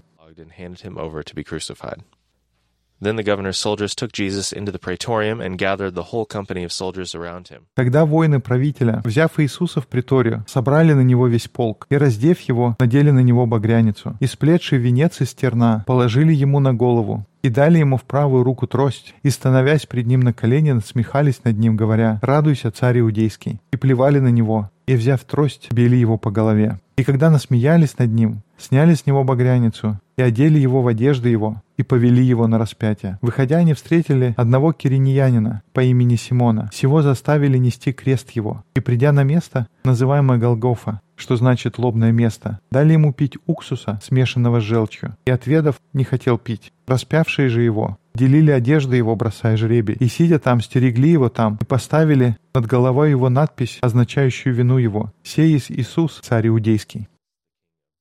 Then 3.00 3.16
the 3.16 3.22
governor's 3.22 3.58
soldiers 3.58 3.94
took 3.94 4.12
Jesus 4.12 4.52
into 4.52 4.72
the 4.72 4.78
praetorium 4.78 5.40
and 5.40 5.56
gathered 5.56 5.94
the 5.94 6.10
whole 6.10 6.26
company 6.26 6.64
of 6.64 6.72
soldiers 6.72 7.14
around 7.14 7.48
him. 7.48 7.62
Тогда 7.74 8.04
воины 8.04 8.40
правителя, 8.40 9.00
взяв 9.04 9.38
Иисуса 9.38 9.80
в 9.80 9.86
приторию, 9.86 10.44
собрали 10.48 10.92
на 10.92 11.02
него 11.02 11.28
весь 11.28 11.48
полк, 11.48 11.86
и, 11.90 11.96
раздев 11.96 12.40
его, 12.40 12.76
надели 12.80 13.10
на 13.10 13.20
него 13.20 13.46
багряницу, 13.46 14.16
и, 14.18 14.26
сплетший 14.26 14.78
венец 14.78 15.20
из 15.20 15.32
терна, 15.32 15.84
положили 15.86 16.32
ему 16.32 16.58
на 16.58 16.74
голову, 16.74 17.24
и 17.42 17.48
дали 17.50 17.78
ему 17.78 17.96
в 17.96 18.02
правую 18.02 18.42
руку 18.42 18.66
трость, 18.66 19.14
и, 19.22 19.30
становясь 19.30 19.86
пред 19.86 20.06
ним 20.06 20.20
на 20.20 20.32
колени, 20.32 20.72
насмехались 20.72 21.44
над 21.44 21.56
ним, 21.56 21.76
говоря, 21.76 22.18
«Радуйся, 22.20 22.70
царь 22.72 22.98
иудейский!» 22.98 23.60
и 23.72 23.76
плевали 23.76 24.18
на 24.18 24.28
него, 24.28 24.70
и, 24.88 24.96
взяв 24.96 25.22
трость, 25.24 25.70
били 25.70 25.96
его 25.96 26.16
по 26.16 26.30
голове. 26.30 26.80
И 26.96 27.04
когда 27.04 27.30
насмеялись 27.30 27.98
над 27.98 28.10
ним, 28.10 28.42
сняли 28.56 28.94
с 28.94 29.06
него 29.06 29.22
багряницу 29.22 30.00
и 30.16 30.22
одели 30.22 30.58
его 30.58 30.82
в 30.82 30.88
одежды 30.88 31.28
его, 31.28 31.62
и 31.76 31.82
повели 31.84 32.24
его 32.24 32.46
на 32.48 32.58
распятие. 32.58 33.18
Выходя, 33.22 33.58
они 33.58 33.74
встретили 33.74 34.34
одного 34.36 34.72
кириньянина 34.72 35.62
по 35.72 35.80
имени 35.80 36.16
Симона. 36.16 36.70
Всего 36.72 37.02
заставили 37.02 37.58
нести 37.58 37.92
крест 37.92 38.30
его. 38.30 38.64
И 38.74 38.80
придя 38.80 39.12
на 39.12 39.22
место, 39.22 39.68
называемое 39.84 40.38
Голгофа, 40.38 41.00
что 41.18 41.36
значит 41.36 41.78
«лобное 41.78 42.12
место», 42.12 42.60
дали 42.70 42.94
ему 42.94 43.12
пить 43.12 43.36
уксуса, 43.46 44.00
смешанного 44.02 44.60
с 44.60 44.64
желчью, 44.64 45.16
и, 45.26 45.30
отведав, 45.30 45.76
не 45.92 46.04
хотел 46.04 46.38
пить. 46.38 46.72
Распявшие 46.86 47.48
же 47.48 47.62
его 47.62 47.98
делили 48.14 48.50
одежды 48.50 48.96
его, 48.96 49.14
бросая 49.16 49.56
жребий, 49.56 49.94
и, 49.94 50.08
сидя 50.08 50.38
там, 50.38 50.60
стерегли 50.60 51.10
его 51.10 51.28
там, 51.28 51.58
и 51.60 51.64
поставили 51.64 52.36
над 52.54 52.66
головой 52.66 53.10
его 53.10 53.28
надпись, 53.28 53.78
означающую 53.80 54.54
вину 54.54 54.78
его 54.78 55.12
«Сеис 55.22 55.70
Иисус, 55.70 56.20
царь 56.22 56.48
иудейский». 56.48 57.08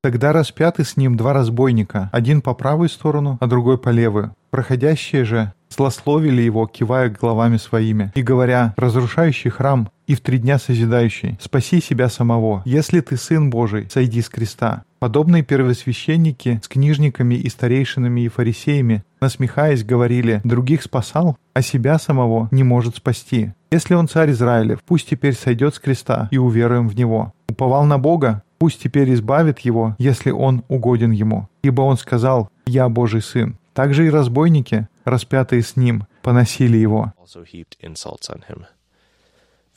Тогда 0.04 0.32
распяты 0.32 0.84
с 0.84 0.96
ним 0.96 1.18
два 1.18 1.34
разбойника, 1.34 2.10
один 2.14 2.42
по 2.42 2.54
правую 2.54 2.88
сторону, 2.88 3.38
а 3.42 3.48
другой 3.48 3.78
по 3.78 3.90
левую. 3.90 4.34
Проходящие 4.52 5.26
же 5.26 5.54
злословили 5.70 6.42
его, 6.42 6.68
кивая 6.68 7.10
головами 7.10 7.58
своими, 7.58 8.12
и 8.16 8.22
говоря, 8.22 8.74
разрушающий 8.78 9.50
храм 9.50 9.90
и 10.08 10.16
в 10.16 10.22
три 10.22 10.38
дня 10.38 10.58
созидающий, 10.58 11.38
спаси 11.42 11.82
себя 11.82 12.10
самого, 12.10 12.62
если 12.66 13.02
ты 13.02 13.18
сын 13.18 13.50
Божий, 13.50 13.88
сойди 13.92 14.22
с 14.22 14.30
креста. 14.30 14.84
Подобные 15.00 15.44
первосвященники 15.44 16.60
с 16.64 16.68
книжниками 16.68 17.36
и 17.36 17.50
старейшинами 17.50 18.22
и 18.22 18.30
фарисеями, 18.30 19.04
насмехаясь, 19.22 19.84
говорили, 19.84 20.42
других 20.44 20.82
спасал, 20.82 21.38
а 21.54 21.62
себя 21.62 22.00
самого 22.00 22.48
не 22.52 22.64
может 22.64 22.96
спасти. 22.96 23.52
Если 23.70 23.94
он 23.94 24.08
царь 24.08 24.32
Израилев, 24.32 24.80
пусть 24.86 25.10
теперь 25.10 25.36
сойдет 25.36 25.76
с 25.76 25.80
креста 25.80 26.30
и 26.32 26.38
уверуем 26.38 26.88
в 26.88 26.96
него. 26.96 27.34
Уповал 27.50 27.86
на 27.86 27.98
Бога, 27.98 28.44
Пусть 28.60 28.82
теперь 28.82 29.14
избавит 29.14 29.60
его, 29.60 29.96
если 30.00 30.32
он 30.32 30.64
угоден 30.68 31.12
ему. 31.12 31.48
Ибо 31.62 31.82
он 31.82 31.98
сказал, 31.98 32.50
«Я 32.66 32.90
Божий 32.90 33.22
Сын». 33.22 33.58
Также 33.74 34.08
и 34.08 34.10
разбойники, 34.10 34.88
распятые 35.10 35.62
с 35.62 35.76
ним, 35.76 36.06
поносили 36.22 36.78
его. 36.78 37.14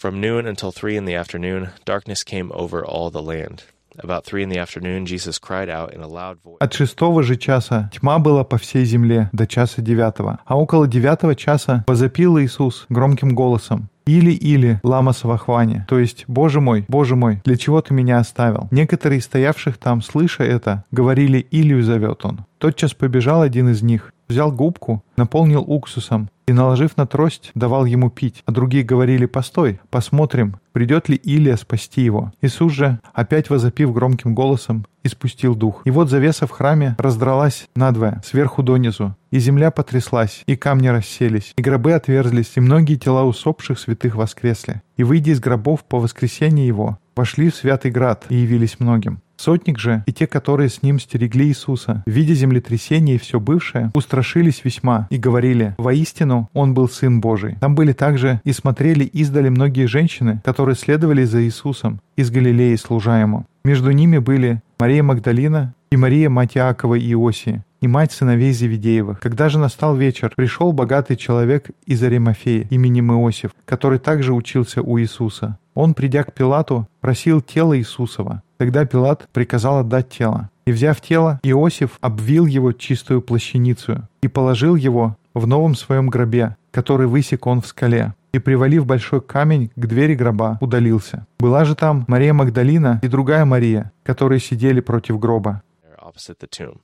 From 0.01 0.19
noon 0.19 0.47
until 0.47 0.73
three 0.73 0.97
in 0.97 1.05
the 1.05 1.15
afternoon, 1.15 1.69
darkness 1.85 2.25
came 2.25 2.51
over 2.53 2.83
all 2.83 3.11
the 3.11 3.23
land. 3.23 3.65
About 3.99 4.25
three 4.25 4.43
in 4.43 4.49
the 4.49 4.59
afternoon, 4.59 5.05
Jesus 5.05 5.39
cried 5.39 5.69
out 5.69 5.93
in 5.93 6.01
a 6.01 6.09
loud 6.09 6.39
voice. 6.43 6.57
От 6.59 6.73
шестого 6.73 7.23
же 7.23 7.37
часа 7.37 7.91
тьма 7.93 8.19
была 8.19 8.45
по 8.45 8.57
всей 8.57 8.85
земле 8.85 9.29
до 9.33 9.47
часа 9.47 9.83
девятого, 9.83 10.39
а 10.47 10.57
около 10.57 10.87
девятого 10.87 11.35
часа 11.35 11.85
возопил 11.87 12.39
Иисус 12.39 12.87
громким 12.89 13.35
голосом. 13.35 13.91
Или-или, 14.07 14.81
лама 14.83 15.13
Савахвани, 15.13 15.85
то 15.87 15.99
есть, 15.99 16.25
«Боже 16.27 16.61
мой, 16.61 16.85
Боже 16.89 17.15
мой, 17.15 17.43
для 17.45 17.57
чего 17.57 17.81
ты 17.81 17.95
меня 17.95 18.19
оставил?» 18.19 18.69
Некоторые 18.71 19.19
из 19.19 19.25
стоявших 19.25 19.77
там, 19.77 20.03
слыша 20.03 20.43
это, 20.43 20.85
говорили 20.91 21.47
«Илью 21.51 21.83
зовет 21.83 22.25
он». 22.25 22.45
Тотчас 22.59 22.95
побежал 22.95 23.43
один 23.43 23.69
из 23.69 23.83
них, 23.83 24.13
взял 24.31 24.51
губку, 24.53 25.05
наполнил 25.17 25.61
уксусом 25.61 26.31
и, 26.47 26.53
наложив 26.53 26.97
на 26.97 27.07
трость, 27.07 27.51
давал 27.55 27.85
ему 27.85 28.11
пить. 28.11 28.43
А 28.47 28.53
другие 28.53 28.83
говорили, 28.83 29.27
«Постой, 29.27 29.81
посмотрим, 29.91 30.57
придет 30.73 31.09
ли 31.09 31.17
Илия 31.17 31.57
спасти 31.57 32.03
его». 32.03 32.33
Иисус 32.41 32.73
же, 32.73 32.99
опять 33.13 33.51
возопив 33.51 33.93
громким 33.93 34.35
голосом, 34.35 34.87
испустил 35.05 35.55
дух. 35.55 35.83
И 35.85 35.91
вот 35.91 36.11
завеса 36.11 36.47
в 36.47 36.51
храме 36.51 36.97
раздралась 36.99 37.69
надвое, 37.77 38.23
сверху 38.25 38.63
донизу, 38.63 39.15
и 39.31 39.39
земля 39.39 39.71
потряслась, 39.71 40.43
и 40.47 40.57
камни 40.57 40.89
расселись, 40.89 41.53
и 41.57 41.63
гробы 41.63 41.93
отверзлись, 41.93 42.53
и 42.57 42.61
многие 42.61 42.97
тела 42.97 43.25
усопших 43.25 43.79
святых 43.79 44.17
воскресли. 44.17 44.83
И, 44.97 45.05
выйдя 45.05 45.33
из 45.33 45.41
гробов 45.41 45.85
по 45.85 45.99
воскресенье 45.99 46.67
его, 46.67 46.99
вошли 47.17 47.51
в 47.51 47.55
святый 47.55 47.91
град 47.91 48.27
и 48.29 48.37
явились 48.37 48.81
многим. 48.81 49.21
Сотник 49.41 49.79
же 49.79 50.05
и 50.05 50.13
те, 50.13 50.27
которые 50.27 50.69
с 50.69 50.83
ним 50.83 51.01
стерегли 51.01 51.47
Иисуса, 51.47 52.03
видя 52.05 52.35
землетрясение 52.35 53.17
и 53.17 53.19
все 53.19 53.41
бывшее, 53.41 53.91
устрашились 53.95 54.61
весьма 54.65 55.07
и 55.09 55.17
говорили, 55.17 55.75
«Воистину, 55.79 56.51
он 56.53 56.75
был 56.75 56.91
Сын 56.91 57.23
Божий». 57.23 57.57
Там 57.59 57.75
были 57.75 57.95
также 57.95 58.43
и 58.45 58.53
смотрели 58.53 59.05
издали 59.05 59.49
многие 59.49 59.87
женщины, 59.87 60.43
которые 60.45 60.77
следовали 60.77 61.25
за 61.25 61.43
Иисусом 61.43 62.01
из 62.17 62.31
Галилеи, 62.31 62.77
служа 62.77 63.19
ему. 63.19 63.47
Между 63.65 63.91
ними 63.93 64.19
были 64.19 64.61
Мария 64.79 65.03
Магдалина 65.03 65.73
и 65.93 65.97
Мария, 65.97 66.31
мать 66.31 66.57
Иакова 66.57 66.95
и 66.95 67.13
Иосии, 67.13 67.65
и 67.81 67.89
мать 67.89 68.13
сыновей 68.13 68.53
Зеведеевых. 68.53 69.19
Когда 69.19 69.49
же 69.49 69.59
настал 69.59 69.97
вечер, 69.97 70.33
пришел 70.37 70.73
богатый 70.73 71.17
человек 71.17 71.71
из 71.85 72.01
Аримафея 72.03 72.69
именем 72.71 73.13
Иосиф, 73.13 73.51
который 73.65 73.99
также 73.99 74.33
учился 74.33 74.83
у 74.83 75.01
Иисуса. 75.01 75.59
Он, 75.75 75.95
придя 75.95 76.23
к 76.23 76.33
Пилату, 76.33 76.87
просил 77.01 77.41
тело 77.41 77.77
Иисусова. 77.77 78.43
Тогда 78.57 78.85
Пилат 78.85 79.29
приказал 79.33 79.79
отдать 79.79 80.11
тело. 80.11 80.51
И, 80.65 80.71
взяв 80.71 81.01
тело, 81.01 81.41
Иосиф 81.43 81.99
обвил 82.01 82.47
его 82.47 82.71
чистую 82.71 83.21
плащаницу 83.21 84.07
и 84.23 84.29
положил 84.29 84.77
его 84.77 85.17
в 85.35 85.49
новом 85.49 85.75
своем 85.75 86.09
гробе, 86.09 86.57
который 86.71 87.09
высек 87.09 87.47
он 87.49 87.63
в 87.63 87.67
скале. 87.67 88.15
И, 88.33 88.39
привалив 88.39 88.87
большой 88.87 89.21
камень 89.21 89.73
к 89.75 89.87
двери 89.87 90.15
гроба, 90.15 90.57
удалился. 90.61 91.27
Была 91.41 91.65
же 91.65 91.75
там 91.75 92.05
Мария 92.07 92.33
Магдалина 92.33 93.01
и 93.03 93.09
другая 93.09 93.45
Мария, 93.45 93.91
которые 94.05 94.39
сидели 94.39 94.79
против 94.79 95.19
гроба. 95.19 95.63
Opposite 96.11 96.39
the 96.41 96.49
tomb. 96.49 96.81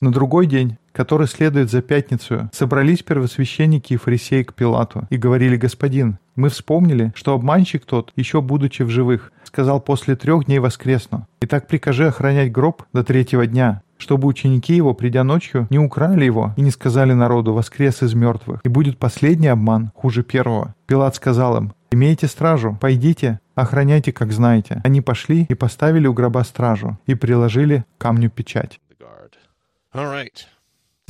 На 0.00 0.12
другой 0.12 0.46
день, 0.46 0.76
который 0.92 1.26
следует 1.26 1.70
за 1.70 1.82
пятницу, 1.82 2.48
собрались 2.52 3.02
первосвященники 3.02 3.94
и 3.94 3.96
фарисеи 3.96 4.44
к 4.44 4.54
Пилату 4.54 5.06
и 5.10 5.16
говорили, 5.16 5.56
«Господин, 5.56 6.18
мы 6.36 6.48
вспомнили, 6.50 7.12
что 7.16 7.34
обманщик 7.34 7.84
тот, 7.84 8.12
еще 8.14 8.40
будучи 8.40 8.82
в 8.82 8.90
живых, 8.90 9.32
сказал, 9.44 9.80
после 9.80 10.14
трех 10.14 10.46
дней 10.46 10.60
воскресну. 10.60 11.26
Итак, 11.40 11.66
прикажи 11.66 12.06
охранять 12.06 12.52
гроб 12.52 12.84
до 12.92 13.02
третьего 13.02 13.46
дня, 13.46 13.82
чтобы 13.98 14.28
ученики 14.28 14.74
его, 14.74 14.94
придя 14.94 15.24
ночью, 15.24 15.66
не 15.68 15.78
украли 15.78 16.24
его 16.24 16.54
и 16.56 16.62
не 16.62 16.70
сказали 16.70 17.12
народу 17.12 17.52
«воскрес 17.52 18.02
из 18.02 18.14
мертвых». 18.14 18.60
И 18.64 18.68
будет 18.68 18.98
последний 18.98 19.48
обман, 19.48 19.90
хуже 19.94 20.22
первого. 20.22 20.74
Пилат 20.86 21.16
сказал 21.16 21.56
им, 21.56 21.72
«Имейте 21.92 22.26
стражу, 22.28 22.76
пойдите, 22.80 23.40
охраняйте, 23.54 24.12
как 24.12 24.32
знаете». 24.32 24.80
Они 24.84 25.00
пошли 25.00 25.46
и 25.48 25.54
поставили 25.54 26.06
у 26.06 26.12
гроба 26.12 26.44
стражу 26.44 26.98
и 27.06 27.14
приложили 27.14 27.84
камню 27.98 28.30
печать. 28.30 28.80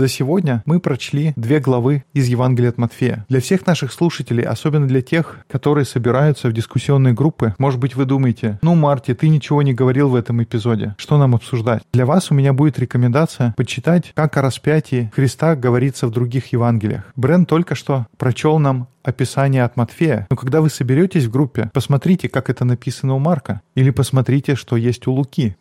За 0.00 0.08
сегодня 0.08 0.62
мы 0.64 0.80
прочли 0.80 1.34
две 1.36 1.60
главы 1.60 2.04
из 2.14 2.26
Евангелия 2.26 2.70
от 2.70 2.78
Матфея. 2.78 3.26
Для 3.28 3.38
всех 3.42 3.66
наших 3.66 3.92
слушателей, 3.92 4.44
особенно 4.44 4.88
для 4.88 5.02
тех, 5.02 5.40
которые 5.46 5.84
собираются 5.84 6.48
в 6.48 6.54
дискуссионные 6.54 7.12
группы, 7.12 7.54
может 7.58 7.78
быть, 7.78 7.94
вы 7.94 8.06
думаете, 8.06 8.58
ну, 8.62 8.74
Марти, 8.74 9.12
ты 9.12 9.28
ничего 9.28 9.60
не 9.60 9.74
говорил 9.74 10.08
в 10.08 10.14
этом 10.14 10.42
эпизоде, 10.42 10.94
что 10.96 11.18
нам 11.18 11.34
обсуждать? 11.34 11.82
Для 11.92 12.06
вас 12.06 12.30
у 12.30 12.34
меня 12.34 12.54
будет 12.54 12.78
рекомендация 12.78 13.52
почитать, 13.58 14.12
как 14.14 14.38
о 14.38 14.40
распятии 14.40 15.12
Христа 15.14 15.54
говорится 15.54 16.06
в 16.06 16.12
других 16.12 16.50
Евангелиях. 16.50 17.02
Брен 17.14 17.44
только 17.44 17.74
что 17.74 18.06
прочел 18.16 18.58
нам 18.58 18.88
описание 19.02 19.64
от 19.64 19.76
Матфея. 19.76 20.26
Но 20.30 20.36
когда 20.36 20.62
вы 20.62 20.70
соберетесь 20.70 21.24
в 21.24 21.30
группе, 21.30 21.70
посмотрите, 21.74 22.30
как 22.30 22.48
это 22.48 22.64
написано 22.64 23.16
у 23.16 23.18
Марка, 23.18 23.60
или 23.74 23.90
посмотрите, 23.90 24.54
что 24.54 24.76
есть 24.76 25.06
у 25.06 25.12
Луки. 25.12 25.56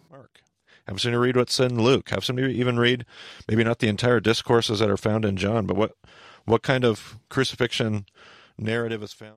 Have 0.89 0.99
somebody 0.99 1.19
read 1.19 1.37
what's 1.37 1.59
in 1.59 1.79
Luke. 1.79 2.09
Have 2.09 2.25
somebody 2.25 2.51
even 2.55 2.79
read 2.79 3.05
maybe 3.47 3.63
not 3.63 3.77
the 3.77 3.87
entire 3.87 4.19
discourses 4.19 4.79
that 4.79 4.89
are 4.89 4.97
found 4.97 5.23
in 5.23 5.37
John, 5.37 5.67
but 5.67 5.77
what 5.77 5.95
what 6.45 6.63
kind 6.63 6.83
of 6.83 7.19
crucifixion. 7.29 8.07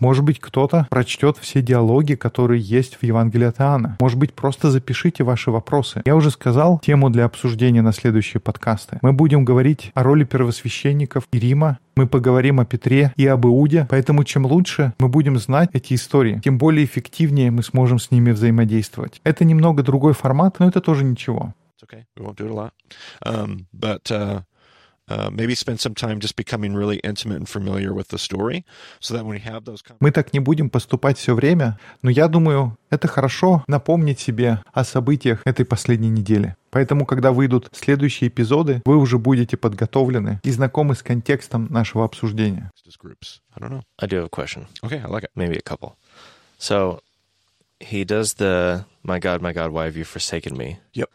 Может 0.01 0.25
быть, 0.25 0.41
кто-то 0.41 0.87
прочтет 0.91 1.39
все 1.39 1.63
диалоги, 1.63 2.15
которые 2.15 2.61
есть 2.61 2.97
в 2.97 3.03
Евангелии 3.03 3.47
от 3.47 3.61
Иоанна. 3.61 3.97
Может 4.01 4.19
быть, 4.19 4.35
просто 4.35 4.71
запишите 4.71 5.25
ваши 5.25 5.51
вопросы. 5.51 6.03
Я 6.05 6.17
уже 6.17 6.31
сказал 6.31 6.81
тему 6.81 7.11
для 7.11 7.25
обсуждения 7.25 7.83
на 7.83 7.93
следующие 7.93 8.41
подкасты. 8.41 8.99
Мы 9.03 9.13
будем 9.13 9.45
говорить 9.45 9.91
о 9.95 10.03
роли 10.03 10.25
первосвященников 10.25 11.25
и 11.33 11.39
Рима. 11.39 11.79
Мы 11.95 12.07
поговорим 12.07 12.59
о 12.61 12.65
Петре 12.65 13.13
и 13.17 13.27
об 13.27 13.47
Иуде. 13.47 13.87
Поэтому 13.91 14.25
чем 14.25 14.47
лучше 14.47 14.95
мы 14.99 15.09
будем 15.09 15.39
знать 15.39 15.71
эти 15.73 15.95
истории, 15.95 16.41
тем 16.43 16.59
более 16.59 16.85
эффективнее 16.85 17.51
мы 17.51 17.63
сможем 17.63 17.99
с 17.99 18.11
ними 18.11 18.33
взаимодействовать. 18.33 19.21
Это 19.25 19.45
немного 19.45 19.83
другой 19.83 20.15
формат, 20.15 20.59
но 20.59 20.69
это 20.69 20.81
тоже 20.81 21.05
ничего. 21.05 21.55
Okay. 21.85 22.05
We 22.17 22.25
won't 22.25 22.37
do 22.37 22.47
it 22.47 22.51
a 22.51 22.55
lot. 22.55 22.73
Um, 23.27 23.67
but 23.73 24.11
uh, 24.11 24.43
Мы 30.01 30.11
так 30.11 30.33
не 30.33 30.41
будем 30.41 30.71
поступать 30.71 31.19
все 31.19 31.35
время, 31.35 31.79
но 32.03 32.11
я 32.11 32.29
думаю, 32.29 32.77
это 32.91 33.09
хорошо 33.09 33.65
напомнить 33.67 34.21
себе 34.21 34.63
о 34.73 34.85
событиях 34.85 35.43
этой 35.45 35.65
последней 35.65 36.11
недели. 36.11 36.57
Поэтому, 36.71 37.05
когда 37.07 37.33
выйдут 37.33 37.69
следующие 37.73 38.29
эпизоды, 38.29 38.81
вы 38.85 38.97
уже 38.97 39.19
будете 39.19 39.57
подготовлены 39.57 40.41
и 40.43 40.51
знакомы 40.51 40.95
с 40.95 41.03
контекстом 41.03 41.67
нашего 41.71 42.05
обсуждения. 42.05 42.71
as 42.87 42.97
groups. 42.99 43.41
I 43.55 43.61
don't 43.61 43.71
know. 43.71 43.83
I 43.99 44.07
do 44.07 44.17
have 44.17 44.27
a 44.27 44.29
question, 44.29 44.67
Okay, 44.83 45.01
I 45.01 45.07
like 45.07 45.25
it. 45.25 45.31
maybe 45.35 45.57
a 45.57 45.63
couple. 45.63 45.97
So 46.59 47.01
he 47.81 48.05
does 48.05 48.35
the, 48.35 48.85
My 49.03 49.19
God, 49.19 49.41
my 49.43 49.53
God, 49.53 49.71
why 49.73 49.85
have 49.87 49.97
you 49.97 50.05
forsaken 50.05 50.57
me? 50.57 50.79
Yep. 50.95 51.09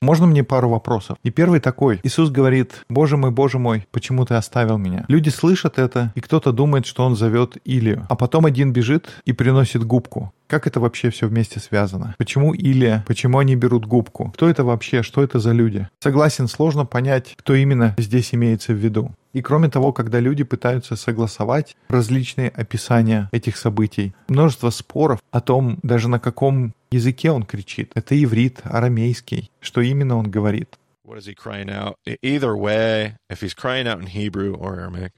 Можно 0.00 0.26
мне 0.26 0.42
пару 0.42 0.70
вопросов? 0.70 1.18
И 1.22 1.30
первый 1.30 1.60
такой. 1.60 2.00
Иисус 2.02 2.30
говорит, 2.30 2.84
«Боже 2.88 3.16
мой, 3.16 3.30
Боже 3.30 3.58
мой, 3.58 3.86
почему 3.90 4.24
ты 4.24 4.34
оставил 4.34 4.78
меня?» 4.78 5.04
Люди 5.08 5.28
слышат 5.28 5.78
это, 5.78 6.12
и 6.14 6.20
кто-то 6.20 6.52
думает, 6.52 6.86
что 6.86 7.04
он 7.04 7.16
зовет 7.16 7.56
Илию. 7.64 8.06
А 8.08 8.16
потом 8.16 8.46
один 8.46 8.72
бежит 8.72 9.08
и 9.24 9.32
приносит 9.32 9.84
губку. 9.84 10.32
Как 10.46 10.66
это 10.66 10.78
вообще 10.80 11.10
все 11.10 11.26
вместе 11.26 11.58
связано? 11.60 12.14
Почему 12.18 12.54
Илия? 12.54 13.04
Почему 13.06 13.38
они 13.38 13.56
берут 13.56 13.84
губку? 13.86 14.30
Кто 14.34 14.48
это 14.48 14.62
вообще? 14.64 15.02
Что 15.02 15.22
это 15.24 15.38
за 15.40 15.52
люди? 15.52 15.88
Согласен, 16.00 16.46
сложно 16.46 16.84
понять, 16.86 17.34
кто 17.36 17.54
именно 17.54 17.94
здесь 17.98 18.32
имеется 18.34 18.72
в 18.72 18.76
виду. 18.76 19.12
И 19.32 19.42
кроме 19.42 19.68
того, 19.68 19.92
когда 19.92 20.20
люди 20.20 20.44
пытаются 20.44 20.94
согласовать 20.96 21.76
различные 21.88 22.48
описания 22.48 23.28
этих 23.32 23.56
событий, 23.56 24.14
множество 24.28 24.70
споров 24.70 25.20
о 25.30 25.40
том, 25.40 25.78
даже 25.82 26.08
на 26.08 26.20
каком 26.20 26.74
языке 26.90 27.30
он 27.32 27.42
кричит. 27.42 27.90
Это 27.94 28.14
иврит, 28.22 28.60
арамейский, 28.64 29.50
что 29.60 29.80
именно 29.80 30.16
он 30.16 30.30
говорит. 30.30 30.78
What 31.04 31.18
is 31.18 31.26
he 31.28 31.34
crying 31.36 31.68
out? 31.70 31.94
E- 32.06 32.16
Either 32.22 32.56
way, 32.56 33.14
if 33.30 33.40
he's 33.40 33.54
crying 33.54 33.86
out 33.86 34.00
in 34.00 34.06
Hebrew 34.06 34.54
or 34.54 34.74
Aramaic, 34.80 35.12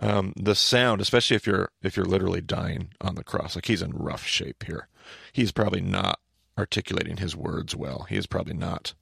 um, 0.00 0.32
the 0.36 0.54
sound, 0.54 1.00
especially 1.00 1.36
if 1.36 1.46
you're 1.46 1.70
if 1.82 1.96
you're 1.96 2.06
literally 2.06 2.40
dying 2.40 2.88
on 3.00 3.14
the 3.14 3.24
cross, 3.24 3.54
like 3.54 3.66
he's 3.66 3.82
in 3.82 3.92
rough 3.92 4.26
shape 4.26 4.64
here. 4.66 4.88
He's 5.32 5.52
probably 5.52 5.82
not 5.82 6.18
articulating 6.58 7.18
his 7.18 7.36
words 7.36 7.76
well. 7.76 8.06
He 8.08 8.16
is 8.16 8.26
probably 8.26 8.54
not 8.54 8.94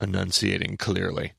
enunciating 0.00 0.76
clearly. 0.76 1.32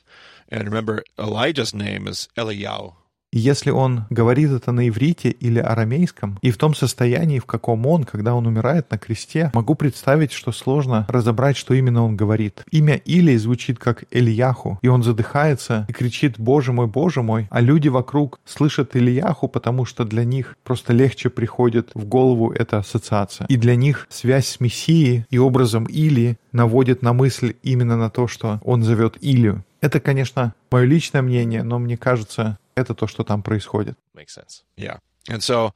And 0.49 0.65
remember, 0.65 1.03
Elijah's 1.17 1.73
name 1.73 2.07
is 2.07 2.27
Eliyahu. 2.37 2.95
Если 3.33 3.69
он 3.69 4.05
говорит 4.09 4.51
это 4.51 4.73
на 4.73 4.89
иврите 4.89 5.29
или 5.29 5.59
арамейском, 5.59 6.37
и 6.41 6.51
в 6.51 6.57
том 6.57 6.75
состоянии, 6.75 7.39
в 7.39 7.45
каком 7.45 7.85
он, 7.85 8.03
когда 8.03 8.35
он 8.35 8.45
умирает 8.45 8.91
на 8.91 8.97
кресте, 8.97 9.51
могу 9.53 9.75
представить, 9.75 10.33
что 10.33 10.51
сложно 10.51 11.05
разобрать, 11.07 11.55
что 11.55 11.73
именно 11.73 12.03
он 12.03 12.17
говорит. 12.17 12.65
Имя 12.71 12.95
Илии 12.95 13.37
звучит 13.37 13.79
как 13.79 14.03
Ильяху, 14.11 14.79
и 14.81 14.89
он 14.89 15.01
задыхается 15.01 15.85
и 15.87 15.93
кричит 15.93 16.37
«Боже 16.39 16.73
мой, 16.73 16.87
Боже 16.87 17.21
мой!», 17.21 17.47
а 17.49 17.61
люди 17.61 17.87
вокруг 17.87 18.41
слышат 18.43 18.97
Ильяху, 18.97 19.47
потому 19.47 19.85
что 19.85 20.03
для 20.03 20.25
них 20.25 20.57
просто 20.65 20.91
легче 20.91 21.29
приходит 21.29 21.91
в 21.93 22.03
голову 22.03 22.51
эта 22.51 22.79
ассоциация. 22.79 23.47
И 23.47 23.55
для 23.55 23.77
них 23.77 24.07
связь 24.09 24.47
с 24.47 24.59
Мессией 24.59 25.25
и 25.29 25.37
образом 25.37 25.85
Илии 25.85 26.37
наводит 26.51 27.01
на 27.01 27.13
мысль 27.13 27.55
именно 27.63 27.95
на 27.95 28.09
то, 28.09 28.27
что 28.27 28.59
он 28.63 28.83
зовет 28.83 29.15
Илию. 29.21 29.63
Это, 29.81 29.99
конечно, 29.99 30.53
мое 30.69 30.85
личное 30.85 31.23
мнение, 31.23 31.63
но 31.63 31.79
мне 31.79 31.97
кажется, 31.97 32.59
это 32.75 32.93
то, 32.93 33.07
что 33.07 33.23
там 33.23 33.43
происходит. 33.43 33.97
Makes 34.15 34.33
sense. 34.33 34.63
Yeah. 34.77 34.99
And 35.29 35.43
so 35.43 35.73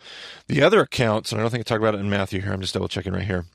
the 0.47 0.63
other 0.63 0.81
accounts, 0.81 1.31
and 1.31 1.39
I 1.39 1.43
don't 1.43 1.51
think 1.51 1.61
I 1.61 1.63
talked 1.63 1.81
about 1.81 1.95
it 1.95 1.99
in 1.99 2.09
Matthew 2.09 2.41
here, 2.41 2.53
I'm 2.53 2.61
just 2.61 2.73
double 2.73 2.87
checking 2.87 3.13
right 3.13 3.23
here. 3.23 3.45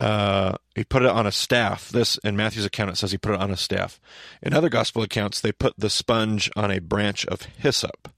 Uh, 0.00 0.52
he 0.76 0.84
put 0.84 1.02
it 1.02 1.10
on 1.10 1.26
a 1.26 1.32
staff. 1.32 1.88
This 1.88 2.18
in 2.18 2.36
Matthew's 2.36 2.64
account 2.64 2.90
it 2.90 2.96
says 2.96 3.10
he 3.10 3.18
put 3.18 3.34
it 3.34 3.40
on 3.40 3.50
a 3.50 3.56
staff. 3.56 4.00
In 4.40 4.54
other 4.54 4.68
gospel 4.68 5.02
accounts, 5.02 5.40
they 5.40 5.50
put 5.50 5.74
the 5.76 5.90
sponge 5.90 6.50
on 6.54 6.70
a 6.70 6.78
branch 6.78 7.26
of 7.26 7.42
hyssop. 7.58 8.08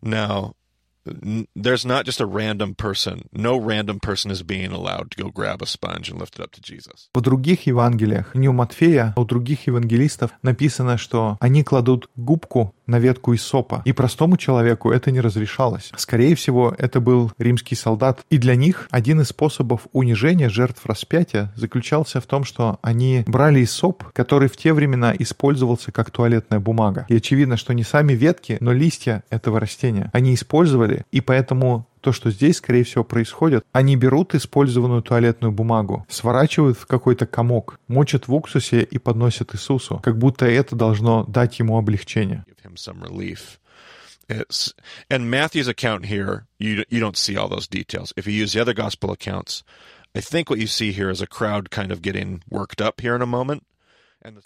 Now, 0.00 0.54
n- 1.04 1.48
there's 1.56 1.84
not 1.84 2.04
just 2.04 2.20
a 2.20 2.26
random 2.26 2.76
person. 2.76 3.28
No 3.32 3.56
random 3.56 3.98
person 3.98 4.30
is 4.30 4.44
being 4.44 4.70
allowed 4.70 5.10
to 5.12 5.24
go 5.24 5.30
grab 5.30 5.62
a 5.62 5.66
sponge 5.66 6.08
and 6.08 6.20
lift 6.20 6.38
it 6.38 6.42
up 6.42 6.52
to 6.52 6.60
Jesus. 6.60 7.08
В 7.12 7.20
других 7.20 7.66
Евангелиях, 7.66 8.36
не 8.36 8.48
у 8.48 8.52
Матфея, 8.52 9.12
а 9.16 9.20
у 9.20 9.24
других 9.24 9.66
евангелистов 9.66 10.30
написано, 10.42 10.96
что 10.96 11.38
они 11.40 11.64
кладут 11.64 12.08
губку 12.14 12.72
на 12.86 12.98
ветку 12.98 13.32
из 13.32 13.42
сопа, 13.42 13.82
и 13.84 13.92
простому 13.92 14.36
человеку 14.36 14.90
это 14.90 15.10
не 15.10 15.20
разрешалось. 15.20 15.90
Скорее 15.96 16.34
всего, 16.34 16.74
это 16.78 17.00
был 17.00 17.32
римский 17.38 17.74
солдат, 17.74 18.20
и 18.30 18.38
для 18.38 18.54
них 18.54 18.88
один 18.90 19.20
из 19.20 19.28
способов 19.28 19.86
унижения 19.92 20.48
жертв 20.48 20.84
распятия 20.86 21.52
заключался 21.56 22.20
в 22.20 22.26
том, 22.26 22.44
что 22.44 22.78
они 22.82 23.24
брали 23.26 23.60
из 23.60 23.70
соп, 23.70 24.04
который 24.12 24.48
в 24.48 24.56
те 24.56 24.72
времена 24.72 25.14
использовался 25.18 25.92
как 25.92 26.10
туалетная 26.10 26.60
бумага. 26.60 27.06
И 27.08 27.16
очевидно, 27.16 27.56
что 27.56 27.74
не 27.74 27.82
сами 27.82 28.12
ветки, 28.12 28.58
но 28.60 28.72
листья 28.72 29.22
этого 29.30 29.60
растения 29.60 30.10
они 30.12 30.34
использовали, 30.34 31.04
и 31.12 31.20
поэтому 31.20 31.86
то, 32.06 32.12
что 32.12 32.30
здесь, 32.30 32.58
скорее 32.58 32.84
всего, 32.84 33.02
происходит, 33.02 33.64
они 33.72 33.96
берут 33.96 34.36
использованную 34.36 35.02
туалетную 35.02 35.50
бумагу, 35.50 36.06
сворачивают 36.08 36.78
в 36.78 36.86
какой-то 36.86 37.26
комок, 37.26 37.80
мочат 37.88 38.28
в 38.28 38.34
уксусе 38.34 38.82
и 38.82 38.98
подносят 38.98 39.56
Иисусу, 39.56 40.00
как 40.04 40.16
будто 40.16 40.46
это 40.46 40.76
должно 40.76 41.24
дать 41.24 41.58
ему 41.58 41.76
облегчение. 41.76 42.44
Him 42.66 42.76
some 42.76 43.00
relief. 43.00 43.60
It's 44.28 44.74
and 45.08 45.30
Matthew's 45.30 45.68
account 45.68 46.06
here, 46.06 46.46
you 46.58 46.84
you 46.88 46.98
don't 46.98 47.16
see 47.16 47.36
all 47.36 47.48
those 47.48 47.68
details. 47.68 48.12
If 48.16 48.26
you 48.26 48.32
use 48.32 48.54
the 48.54 48.60
other 48.60 48.74
gospel 48.74 49.12
accounts, 49.12 49.62
I 50.16 50.20
think 50.20 50.50
what 50.50 50.58
you 50.58 50.66
see 50.66 50.90
here 50.90 51.10
is 51.10 51.20
a 51.20 51.28
crowd 51.28 51.70
kind 51.70 51.92
of 51.92 52.02
getting 52.02 52.42
worked 52.50 52.80
up 52.80 53.00
here 53.00 53.14
in 53.14 53.22
a 53.22 53.26
moment. 53.26 53.62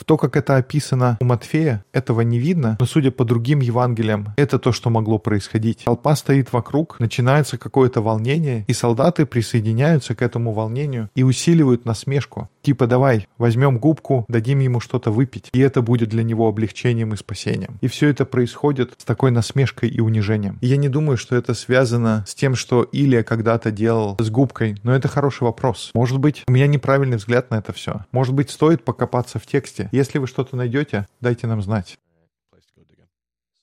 То, 0.04 0.18
как 0.18 0.37
это 0.37 0.56
описано 0.56 1.16
у 1.20 1.24
Матфея, 1.24 1.85
этого 1.92 2.20
не 2.20 2.38
видно, 2.38 2.76
но 2.78 2.87
судя 2.87 3.11
по 3.11 3.24
другим 3.24 3.61
Евангелиям, 3.61 4.35
это 4.37 4.59
то, 4.59 4.72
что 4.72 4.90
могло 4.90 5.18
происходить. 5.18 5.85
Толпа 5.85 6.16
стоит 6.16 6.52
вокруг, 6.52 7.00
начинается 7.00 7.56
какое-то 7.56 8.02
волнение, 8.02 8.64
и 8.66 8.74
солдаты 8.74 9.24
присоединяются 9.24 10.14
к 10.14 10.20
этому 10.20 10.52
волнению 10.52 11.09
и 11.14 11.22
усиливают 11.22 11.87
насмешку. 11.87 12.50
Типа 12.62 12.86
давай, 12.86 13.26
возьмем 13.38 13.78
губку, 13.78 14.24
дадим 14.28 14.58
ему 14.58 14.80
что-то 14.80 15.10
выпить, 15.10 15.48
и 15.52 15.60
это 15.60 15.80
будет 15.80 16.10
для 16.10 16.22
него 16.22 16.46
облегчением 16.46 17.14
и 17.14 17.16
спасением. 17.16 17.78
И 17.80 17.88
все 17.88 18.08
это 18.08 18.26
происходит 18.26 18.94
с 18.98 19.04
такой 19.04 19.30
насмешкой 19.30 19.88
и 19.88 20.00
унижением. 20.00 20.58
И 20.60 20.66
я 20.66 20.76
не 20.76 20.88
думаю, 20.88 21.16
что 21.16 21.36
это 21.36 21.54
связано 21.54 22.24
с 22.26 22.34
тем, 22.34 22.54
что 22.54 22.82
Илия 22.82 23.22
когда-то 23.22 23.70
делал 23.70 24.16
с 24.18 24.30
губкой, 24.30 24.76
но 24.82 24.94
это 24.94 25.08
хороший 25.08 25.44
вопрос. 25.44 25.90
Может 25.94 26.18
быть, 26.18 26.44
у 26.46 26.52
меня 26.52 26.66
неправильный 26.66 27.16
взгляд 27.16 27.50
на 27.50 27.56
это 27.56 27.72
все. 27.72 28.04
Может 28.12 28.34
быть, 28.34 28.50
стоит 28.50 28.84
покопаться 28.84 29.38
в 29.38 29.46
тексте. 29.46 29.88
Если 29.92 30.18
вы 30.18 30.26
что-то 30.26 30.56
найдете, 30.56 31.06
дайте 31.20 31.46
нам 31.46 31.62
знать. 31.62 31.96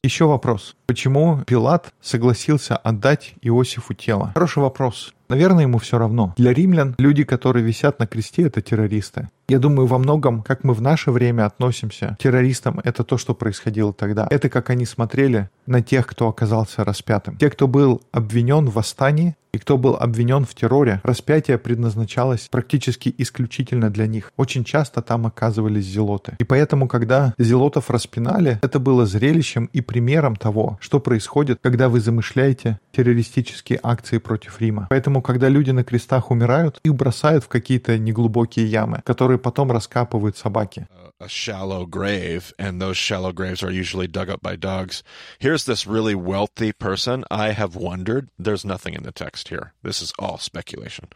Еще 0.04 0.26
вопрос. 0.26 0.76
Почему 0.86 1.44
Пилат 1.46 1.94
согласился 2.02 2.78
отдать 2.78 3.34
Иосифу 3.42 3.94
тело? 3.94 4.32
Хороший 4.36 4.60
вопрос. 4.60 5.14
Наверное, 5.30 5.64
ему 5.64 5.78
все 5.78 5.98
равно. 5.98 6.34
Для 6.38 6.54
римлян 6.54 6.96
люди, 6.98 7.24
которые 7.24 7.66
висят 7.66 8.00
на 8.00 8.08
кресте, 8.08 8.44
это 8.44 8.62
террористы. 8.62 9.30
Я 9.50 9.60
думаю, 9.60 9.88
во 9.88 9.98
многом, 9.98 10.42
как 10.42 10.64
мы 10.64 10.74
в 10.74 10.82
наше 10.82 11.12
время 11.12 11.46
относимся 11.46 12.16
к 12.20 12.24
террористам, 12.24 12.82
это 12.84 13.04
то, 13.04 13.18
что 13.18 13.34
происходило 13.34 13.94
тогда. 13.94 14.28
Это 14.30 14.50
как 14.50 14.70
они 14.70 14.86
смотрели 14.86 15.50
на 15.66 15.82
тех, 15.82 16.06
кто 16.06 16.28
оказался 16.28 16.84
распятым. 16.84 17.38
Те, 17.38 17.50
кто 17.50 17.68
был 17.68 18.02
обвинен 18.12 18.66
в 18.66 18.74
восстании, 18.74 19.36
и 19.54 19.60
кто 19.60 19.78
был 19.78 19.96
обвинен 19.96 20.46
в 20.46 20.54
терроре, 20.54 21.02
распятие 21.04 21.58
предназначалось 21.58 22.48
практически 22.52 23.14
исключительно 23.18 23.90
для 23.90 24.06
них. 24.06 24.32
Очень 24.38 24.64
часто 24.64 25.02
там 25.02 25.26
оказывались 25.26 25.86
зелоты. 25.86 26.36
И 26.38 26.44
поэтому, 26.44 26.88
когда 26.88 27.34
зелотов 27.40 27.90
распинали, 27.90 28.60
это 28.62 28.80
было 28.80 29.06
зрелищем 29.06 29.70
и 29.74 29.82
примером 29.82 30.36
того, 30.36 30.78
что 30.80 31.00
происходит, 31.00 31.60
когда 31.62 31.90
вы 31.90 32.02
замышляете 32.02 32.80
террористические 32.92 33.80
акции 33.82 34.20
против 34.20 34.62
Рима. 34.62 34.88
Поэтому, 34.92 35.17
когда 35.17 35.49
люди 35.49 35.71
на 35.71 35.85
крестах 35.85 36.31
умирают, 36.31 36.79
их 36.83 36.95
бросают 36.95 37.45
в 37.45 37.49
какие-то 37.49 37.99
неглубокие 37.99 38.67
ямы, 38.67 39.01
которые 39.05 39.39
потом 39.39 39.71
раскапывают 39.73 40.37
собаки. 40.37 40.87
a 41.23 41.29
shallow 41.29 41.87
grave, 41.87 42.53
and 42.59 42.81
those 42.81 42.97
shallow 42.97 43.33
graves 43.33 43.63
are 43.63 43.71
usually 43.71 44.09
dug 44.09 44.29
up 44.29 44.43
by 44.43 44.57
dogs. 44.57 45.05
Here's 45.39 45.65
this 45.65 45.87
really 45.87 46.17
wealthy 46.17 46.73
person. 46.73 47.25
I 47.31 47.53
have 47.53 47.77
wondered, 47.77 48.29
there's 48.39 48.65
nothing 48.65 48.95
in 48.95 49.05
the 49.05 49.13
text 49.13 49.49
here. 49.49 49.73
This 49.85 50.03
is 50.03 50.13
all 50.19 50.39
speculation. 50.39 51.09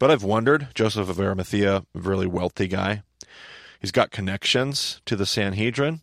But 0.00 0.10
I've 0.10 0.24
wondered, 0.24 0.68
Joseph 0.74 1.08
of 1.08 1.20
Arimathea, 1.20 1.84
really 1.94 2.26
wealthy 2.26 2.66
guy. 2.66 3.04
He's 3.80 3.92
got 3.92 4.10
connections 4.10 5.00
to 5.06 5.14
the 5.14 5.26
Sanhedrin. 5.26 6.00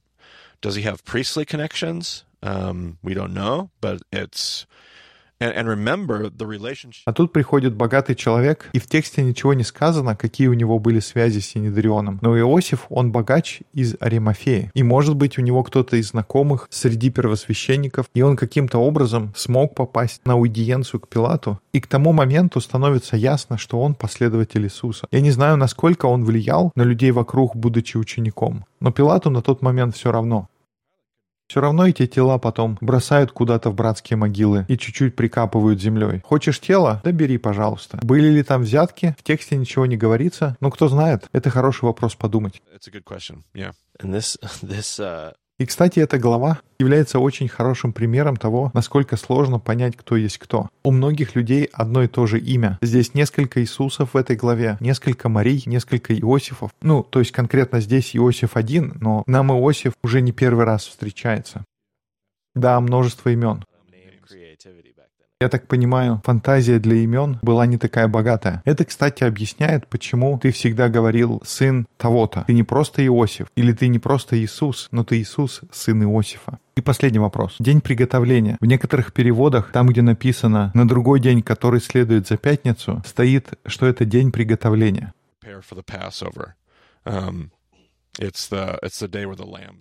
Does 0.61 0.75
he 0.75 0.83
have 0.83 1.03
priestly 1.03 1.43
connections? 1.43 2.23
Um, 2.41 2.99
we 3.03 3.13
don't 3.13 3.33
know, 3.33 3.69
but 3.81 4.01
it's. 4.11 4.65
А 7.04 7.12
тут 7.12 7.32
приходит 7.32 7.74
богатый 7.74 8.14
человек, 8.14 8.70
и 8.72 8.78
в 8.78 8.86
тексте 8.86 9.22
ничего 9.22 9.52
не 9.52 9.64
сказано, 9.64 10.16
какие 10.16 10.46
у 10.46 10.54
него 10.54 10.78
были 10.78 11.00
связи 11.00 11.40
с 11.40 11.48
Синедрионом. 11.48 12.18
Но 12.22 12.38
Иосиф, 12.38 12.86
он 12.88 13.12
богач 13.12 13.60
из 13.74 13.96
Аримафеи. 14.00 14.70
И 14.72 14.82
может 14.82 15.16
быть 15.16 15.38
у 15.38 15.42
него 15.42 15.62
кто-то 15.62 15.96
из 15.96 16.10
знакомых 16.10 16.68
среди 16.70 17.10
первосвященников, 17.10 18.06
и 18.14 18.22
он 18.22 18.36
каким-то 18.36 18.78
образом 18.78 19.32
смог 19.36 19.74
попасть 19.74 20.22
на 20.24 20.34
аудиенцию 20.34 21.00
к 21.00 21.08
Пилату. 21.08 21.60
И 21.72 21.80
к 21.80 21.86
тому 21.86 22.12
моменту 22.12 22.60
становится 22.60 23.16
ясно, 23.16 23.58
что 23.58 23.80
он 23.80 23.94
последователь 23.94 24.64
Иисуса. 24.64 25.06
Я 25.10 25.20
не 25.20 25.30
знаю, 25.30 25.58
насколько 25.58 26.06
он 26.06 26.24
влиял 26.24 26.72
на 26.74 26.82
людей 26.82 27.10
вокруг, 27.10 27.54
будучи 27.54 27.98
учеником. 27.98 28.64
Но 28.80 28.90
Пилату 28.90 29.30
на 29.30 29.42
тот 29.42 29.60
момент 29.60 29.96
все 29.96 30.10
равно. 30.10 30.48
Все 31.48 31.60
равно 31.60 31.86
эти 31.86 32.06
тела 32.06 32.38
потом 32.38 32.76
бросают 32.80 33.30
куда-то 33.30 33.70
в 33.70 33.74
братские 33.74 34.16
могилы 34.16 34.64
и 34.68 34.76
чуть-чуть 34.76 35.14
прикапывают 35.14 35.80
землей. 35.80 36.20
Хочешь 36.24 36.60
тело? 36.60 37.00
Да 37.04 37.12
бери, 37.12 37.38
пожалуйста. 37.38 37.98
Были 38.02 38.28
ли 38.28 38.42
там 38.42 38.62
взятки? 38.62 39.14
В 39.18 39.22
тексте 39.22 39.56
ничего 39.56 39.86
не 39.86 39.96
говорится. 39.96 40.56
Ну, 40.60 40.70
кто 40.70 40.88
знает. 40.88 41.28
Это 41.32 41.50
хороший 41.50 41.84
вопрос 41.84 42.16
подумать. 42.16 42.60
It's 42.74 42.88
a 42.88 42.90
good 42.90 43.04
question. 43.04 43.44
Yeah. 43.54 43.72
And 44.00 44.12
this 44.12 44.36
this 44.62 44.98
uh, 44.98 45.32
И, 45.58 45.64
кстати, 45.64 46.00
эта 46.00 46.18
глава 46.18 46.60
является 46.78 47.18
очень 47.18 47.48
хорошим 47.48 47.94
примером 47.94 48.36
того, 48.36 48.70
насколько 48.74 49.16
сложно 49.16 49.58
понять, 49.58 49.96
кто 49.96 50.16
есть 50.16 50.36
кто. 50.36 50.68
У 50.84 50.90
многих 50.90 51.34
людей 51.34 51.70
одно 51.72 52.02
и 52.02 52.08
то 52.08 52.26
же 52.26 52.38
имя. 52.38 52.78
Здесь 52.82 53.14
несколько 53.14 53.62
Иисусов 53.62 54.12
в 54.12 54.16
этой 54.18 54.36
главе, 54.36 54.76
несколько 54.80 55.30
Марий, 55.30 55.62
несколько 55.64 56.14
Иосифов. 56.14 56.72
Ну, 56.82 57.02
то 57.02 57.20
есть 57.20 57.32
конкретно 57.32 57.80
здесь 57.80 58.14
Иосиф 58.14 58.56
один, 58.56 58.98
но 59.00 59.22
нам 59.26 59.50
Иосиф 59.50 59.94
уже 60.02 60.20
не 60.20 60.32
первый 60.32 60.66
раз 60.66 60.84
встречается. 60.86 61.64
Да, 62.54 62.78
множество 62.80 63.30
имен. 63.30 63.64
Я 65.38 65.50
так 65.50 65.68
понимаю, 65.68 66.22
фантазия 66.24 66.78
для 66.78 66.96
имен 66.96 67.38
была 67.42 67.66
не 67.66 67.76
такая 67.76 68.08
богатая. 68.08 68.62
Это, 68.64 68.86
кстати, 68.86 69.22
объясняет, 69.22 69.86
почему 69.86 70.38
ты 70.38 70.50
всегда 70.50 70.88
говорил 70.88 71.42
«сын 71.44 71.86
того-то». 71.98 72.44
Ты 72.46 72.54
не 72.54 72.62
просто 72.62 73.04
Иосиф, 73.06 73.48
или 73.54 73.74
ты 73.74 73.88
не 73.88 73.98
просто 73.98 74.38
Иисус, 74.38 74.88
но 74.92 75.04
ты 75.04 75.18
Иисус, 75.18 75.60
сын 75.70 76.02
Иосифа. 76.04 76.58
И 76.74 76.80
последний 76.80 77.18
вопрос. 77.18 77.56
День 77.58 77.82
приготовления. 77.82 78.56
В 78.60 78.64
некоторых 78.64 79.12
переводах, 79.12 79.72
там, 79.72 79.88
где 79.88 80.00
написано 80.00 80.70
«на 80.72 80.88
другой 80.88 81.20
день, 81.20 81.42
который 81.42 81.82
следует 81.82 82.26
за 82.26 82.38
пятницу», 82.38 83.02
стоит, 83.04 83.58
что 83.66 83.84
это 83.84 84.06
день 84.06 84.32
приготовления. 84.32 85.12
Um, 87.04 87.50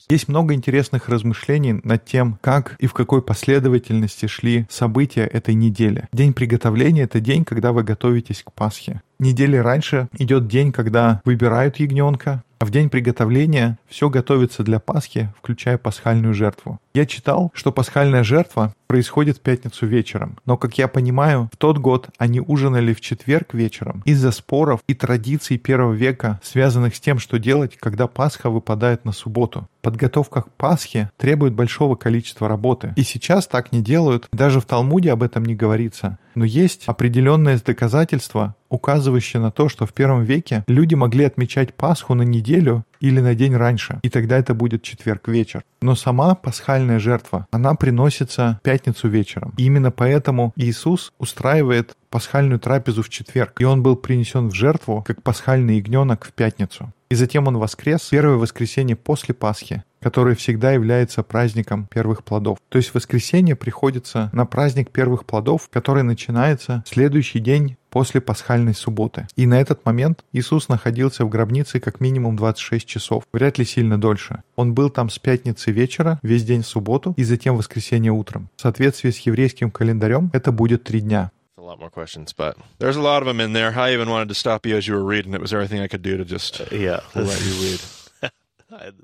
Есть 0.09 0.27
много 0.27 0.53
интересных 0.53 1.09
размышлений 1.09 1.79
над 1.83 2.05
тем, 2.05 2.37
как 2.41 2.75
и 2.79 2.87
в 2.87 2.93
какой 2.93 3.21
последовательности 3.21 4.27
шли 4.27 4.65
события 4.69 5.25
этой 5.25 5.53
недели. 5.53 6.07
День 6.11 6.33
приготовления— 6.33 7.03
это 7.03 7.19
день, 7.19 7.45
когда 7.45 7.71
вы 7.71 7.83
готовитесь 7.83 8.43
к 8.43 8.51
Пасхе. 8.51 9.01
Недели 9.19 9.57
раньше 9.57 10.09
идет 10.17 10.47
день, 10.47 10.71
когда 10.71 11.21
выбирают 11.23 11.77
ягненка, 11.77 12.43
а 12.59 12.65
в 12.65 12.71
день 12.71 12.89
приготовления 12.89 13.77
все 13.87 14.09
готовится 14.09 14.63
для 14.63 14.79
Пасхи, 14.79 15.29
включая 15.37 15.77
пасхальную 15.77 16.33
жертву. 16.33 16.79
Я 16.93 17.05
читал, 17.05 17.51
что 17.53 17.71
пасхальная 17.71 18.23
жертва 18.23 18.73
происходит 18.87 19.37
в 19.37 19.41
пятницу 19.41 19.85
вечером. 19.85 20.37
Но, 20.45 20.57
как 20.57 20.77
я 20.77 20.87
понимаю, 20.87 21.49
в 21.51 21.57
тот 21.57 21.77
год 21.77 22.09
они 22.17 22.39
ужинали 22.39 22.93
в 22.93 23.01
четверг 23.01 23.53
вечером 23.53 24.01
из-за 24.05 24.31
споров 24.31 24.81
и 24.87 24.93
традиций 24.93 25.57
первого 25.57 25.93
века, 25.93 26.39
связанных 26.43 26.95
с 26.95 26.99
тем, 26.99 27.19
что 27.19 27.39
делать, 27.39 27.77
когда 27.77 28.07
Пасха 28.07 28.49
выпадает 28.49 29.05
на 29.05 29.11
субботу. 29.11 29.67
Подготовка 29.85 30.41
к 30.41 30.51
Пасхе 30.53 31.11
требует 31.15 31.53
большого 31.53 31.95
количества 31.95 32.47
работы. 32.47 32.91
И 32.95 33.03
сейчас 33.03 33.45
так 33.45 33.71
не 33.71 33.83
делают, 33.83 34.27
даже 34.31 34.59
в 34.59 34.65
Талмуде 34.65 35.11
об 35.11 35.21
этом 35.21 35.45
не 35.45 35.53
говорится. 35.53 36.17
Но 36.33 36.43
есть 36.43 36.85
определенное 36.87 37.61
доказательство, 37.63 38.55
указывающее 38.69 39.39
на 39.39 39.51
то, 39.51 39.69
что 39.69 39.85
в 39.85 39.93
первом 39.93 40.23
веке 40.23 40.63
люди 40.67 40.95
могли 40.95 41.25
отмечать 41.25 41.75
Пасху 41.75 42.15
на 42.15 42.23
неделю 42.23 42.83
или 43.05 43.19
на 43.19 43.35
день 43.35 43.55
раньше, 43.55 43.99
и 44.01 44.09
тогда 44.09 44.37
это 44.37 44.53
будет 44.53 44.81
четверг 44.81 45.27
вечер. 45.27 45.63
Но 45.81 45.95
сама 45.95 46.33
пасхальная 46.35 46.99
жертва, 46.99 47.47
она 47.51 47.75
приносится 47.75 48.59
пятницу 48.63 49.07
вечером. 49.07 49.53
И 49.57 49.65
именно 49.65 49.91
поэтому 49.91 50.53
Иисус 50.55 51.13
устраивает 51.19 51.95
пасхальную 52.09 52.59
трапезу 52.59 53.03
в 53.03 53.09
четверг, 53.09 53.53
и 53.59 53.65
он 53.65 53.83
был 53.83 53.95
принесен 53.95 54.49
в 54.49 54.55
жертву, 54.55 55.03
как 55.05 55.21
пасхальный 55.21 55.77
ягненок 55.77 56.25
в 56.25 56.33
пятницу. 56.33 56.91
И 57.09 57.15
затем 57.15 57.47
он 57.47 57.57
воскрес 57.57 58.07
первое 58.09 58.37
воскресенье 58.37 58.95
после 58.95 59.35
Пасхи, 59.35 59.83
которое 60.05 60.35
всегда 60.35 60.71
является 60.71 61.23
праздником 61.23 61.87
первых 61.91 62.23
плодов. 62.23 62.59
То 62.69 62.77
есть 62.77 62.93
воскресенье 62.93 63.55
приходится 63.55 64.29
на 64.33 64.45
праздник 64.45 64.91
первых 64.91 65.25
плодов, 65.25 65.67
который 65.73 66.03
начинается 66.03 66.83
в 66.85 66.89
следующий 66.89 67.39
день 67.39 67.77
после 67.89 68.21
пасхальной 68.21 68.75
субботы. 68.75 69.25
И 69.35 69.47
на 69.47 69.59
этот 69.59 69.83
момент 69.83 70.23
Иисус 70.31 70.69
находился 70.69 71.25
в 71.25 71.29
гробнице 71.29 71.79
как 71.79 72.01
минимум 72.01 72.35
26 72.35 72.85
часов, 72.85 73.23
вряд 73.33 73.57
ли 73.57 73.65
сильно 73.65 73.99
дольше. 73.99 74.43
Он 74.55 74.75
был 74.75 74.91
там 74.91 75.09
с 75.09 75.17
пятницы 75.17 75.71
вечера, 75.71 76.19
весь 76.21 76.43
день 76.43 76.61
в 76.61 76.67
субботу 76.67 77.15
и 77.17 77.23
затем 77.23 77.55
в 77.55 77.57
воскресенье 77.57 78.11
утром. 78.11 78.49
В 78.57 78.61
соответствии 78.61 79.09
с 79.09 79.17
еврейским 79.17 79.71
календарем 79.71 80.29
это 80.33 80.51
будет 80.51 80.83
три 80.83 81.01
дня. 81.01 81.31
A 81.57 81.63
lot 81.63 81.79
more 81.79 81.89
questions, 81.89 82.27
but 82.37 82.57
There's 82.77 82.95
a 82.95 83.01
lot 83.01 83.23
of 83.23 83.25
them 83.25 83.39
in 83.39 83.53
there. 83.53 83.73
I 83.75 83.95
even 83.95 84.07
wanted 84.07 84.29
to 84.29 84.35
stop 84.35 84.67
you 84.67 84.77
as 84.77 84.87
you 84.87 84.93
were 84.93 85.03
reading. 85.03 85.33
It 85.33 85.41
was 85.41 85.51
everything 85.51 85.81
I 85.81 85.87
could 85.87 86.03
do 86.03 86.15
to 86.15 86.23
just 86.23 86.61
yeah. 86.71 86.99
let 87.15 87.41
you 87.43 87.53
read. 87.59 87.81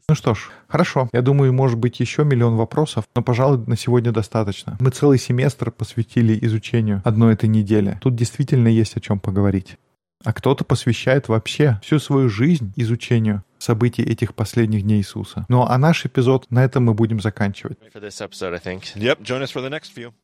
Ну 0.10 0.16
что 0.16 0.34
ж, 0.34 0.50
хорошо. 0.68 1.10
Я 1.14 1.22
думаю, 1.22 1.54
может 1.54 1.78
быть 1.78 2.00
еще 2.00 2.24
миллион 2.24 2.56
вопросов, 2.56 3.06
но, 3.16 3.22
пожалуй, 3.22 3.64
на 3.68 3.78
сегодня 3.78 4.12
достаточно. 4.12 4.78
Мы 4.80 4.92
целый 4.92 5.18
семестр 5.18 5.72
посвятили 5.72 6.38
изучению 6.46 7.02
одной 7.04 7.34
этой 7.34 7.50
недели. 7.50 7.98
Тут 8.02 8.16
действительно 8.16 8.68
есть 8.68 8.98
о 8.98 9.00
чем 9.00 9.20
поговорить. 9.20 9.78
А 10.24 10.34
кто-то 10.34 10.64
посвящает 10.64 11.28
вообще 11.28 11.80
всю 11.84 12.00
свою 12.00 12.30
жизнь 12.30 12.74
изучению 12.76 13.44
событий 13.62 14.04
этих 14.04 14.34
последних 14.34 14.84
дней 14.84 15.00
Иисуса. 15.00 15.46
Ну 15.48 15.64
а 15.64 15.78
наш 15.78 16.06
эпизод 16.06 16.48
на 16.50 16.64
этом 16.64 16.86
мы 16.86 16.94
будем 16.94 17.20
заканчивать. 17.20 17.78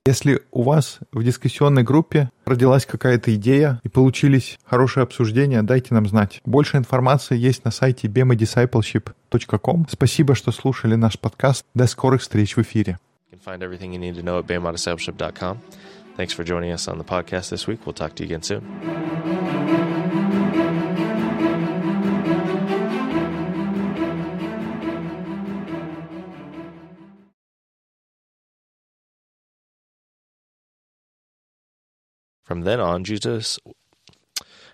Если 0.06 0.42
у 0.52 0.64
вас 0.64 1.00
в 1.12 1.24
дискуссионной 1.24 1.84
группе 1.84 2.32
родилась 2.46 2.86
какая-то 2.86 3.36
идея 3.36 3.80
и 3.84 3.90
получились 3.90 4.58
хорошие 4.66 5.04
обсуждения, 5.04 5.62
дайте 5.62 5.94
нам 5.94 6.08
знать. 6.08 6.42
Больше 6.46 6.78
информации 6.78 7.38
есть 7.38 7.64
на 7.64 7.72
сайте 7.72 8.08
bemadiscipleship.com. 8.08 9.88
Спасибо, 9.90 10.36
что 10.36 10.52
слушали 10.52 10.96
наш 10.96 11.20
подкаст. 11.20 11.66
До 11.74 11.88
скорых 11.88 12.22
встреч 12.22 12.56
в 12.56 12.62
эфире. 12.62 12.98
You 13.32 13.38
can 13.38 13.42
find 13.44 13.62
everything 13.62 13.92
you 13.94 14.00
need 14.00 14.16
to 14.16 14.24
know 14.24 14.40
at 14.40 14.48
BamaDiscipleship.com. 14.48 15.60
Thanks 16.18 16.34
for 16.34 16.44
joining 16.44 16.72
us 16.72 16.88
on 16.88 16.98
the 16.98 17.04
podcast 17.04 17.52
this 17.52 17.68
week. 17.68 17.86
We'll 17.86 17.94
talk 17.94 18.16
to 18.16 18.24
you 18.24 18.36
again 18.36 18.42
soon. 18.42 19.57
From 32.48 32.62
then 32.62 32.80
on, 32.80 33.04
Judas. 33.04 33.60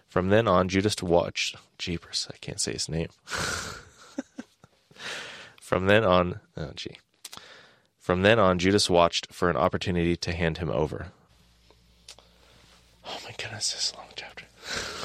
From 0.08 0.30
then 0.30 0.48
on, 0.48 0.70
Judas 0.70 1.02
watched. 1.02 1.56
Jeepers, 1.80 2.28
I 2.32 2.38
can't 2.38 2.62
say 2.62 2.74
his 2.74 2.88
name. 2.88 3.08
From 5.60 5.88
then 5.88 6.04
on, 6.04 6.40
oh 6.56 6.70
gee. 6.76 6.98
From 7.98 8.22
then 8.22 8.38
on, 8.38 8.60
Judas 8.60 8.92
watched 8.92 9.34
for 9.34 9.50
an 9.50 9.58
opportunity 9.58 10.16
to 10.18 10.34
hand 10.34 10.60
him 10.60 10.70
over. 10.70 11.08
Oh 13.08 13.18
my 13.26 13.32
goodness, 13.40 13.74
this 13.74 13.88
is 13.90 13.96
long 13.96 14.10
chapter. 14.16 14.46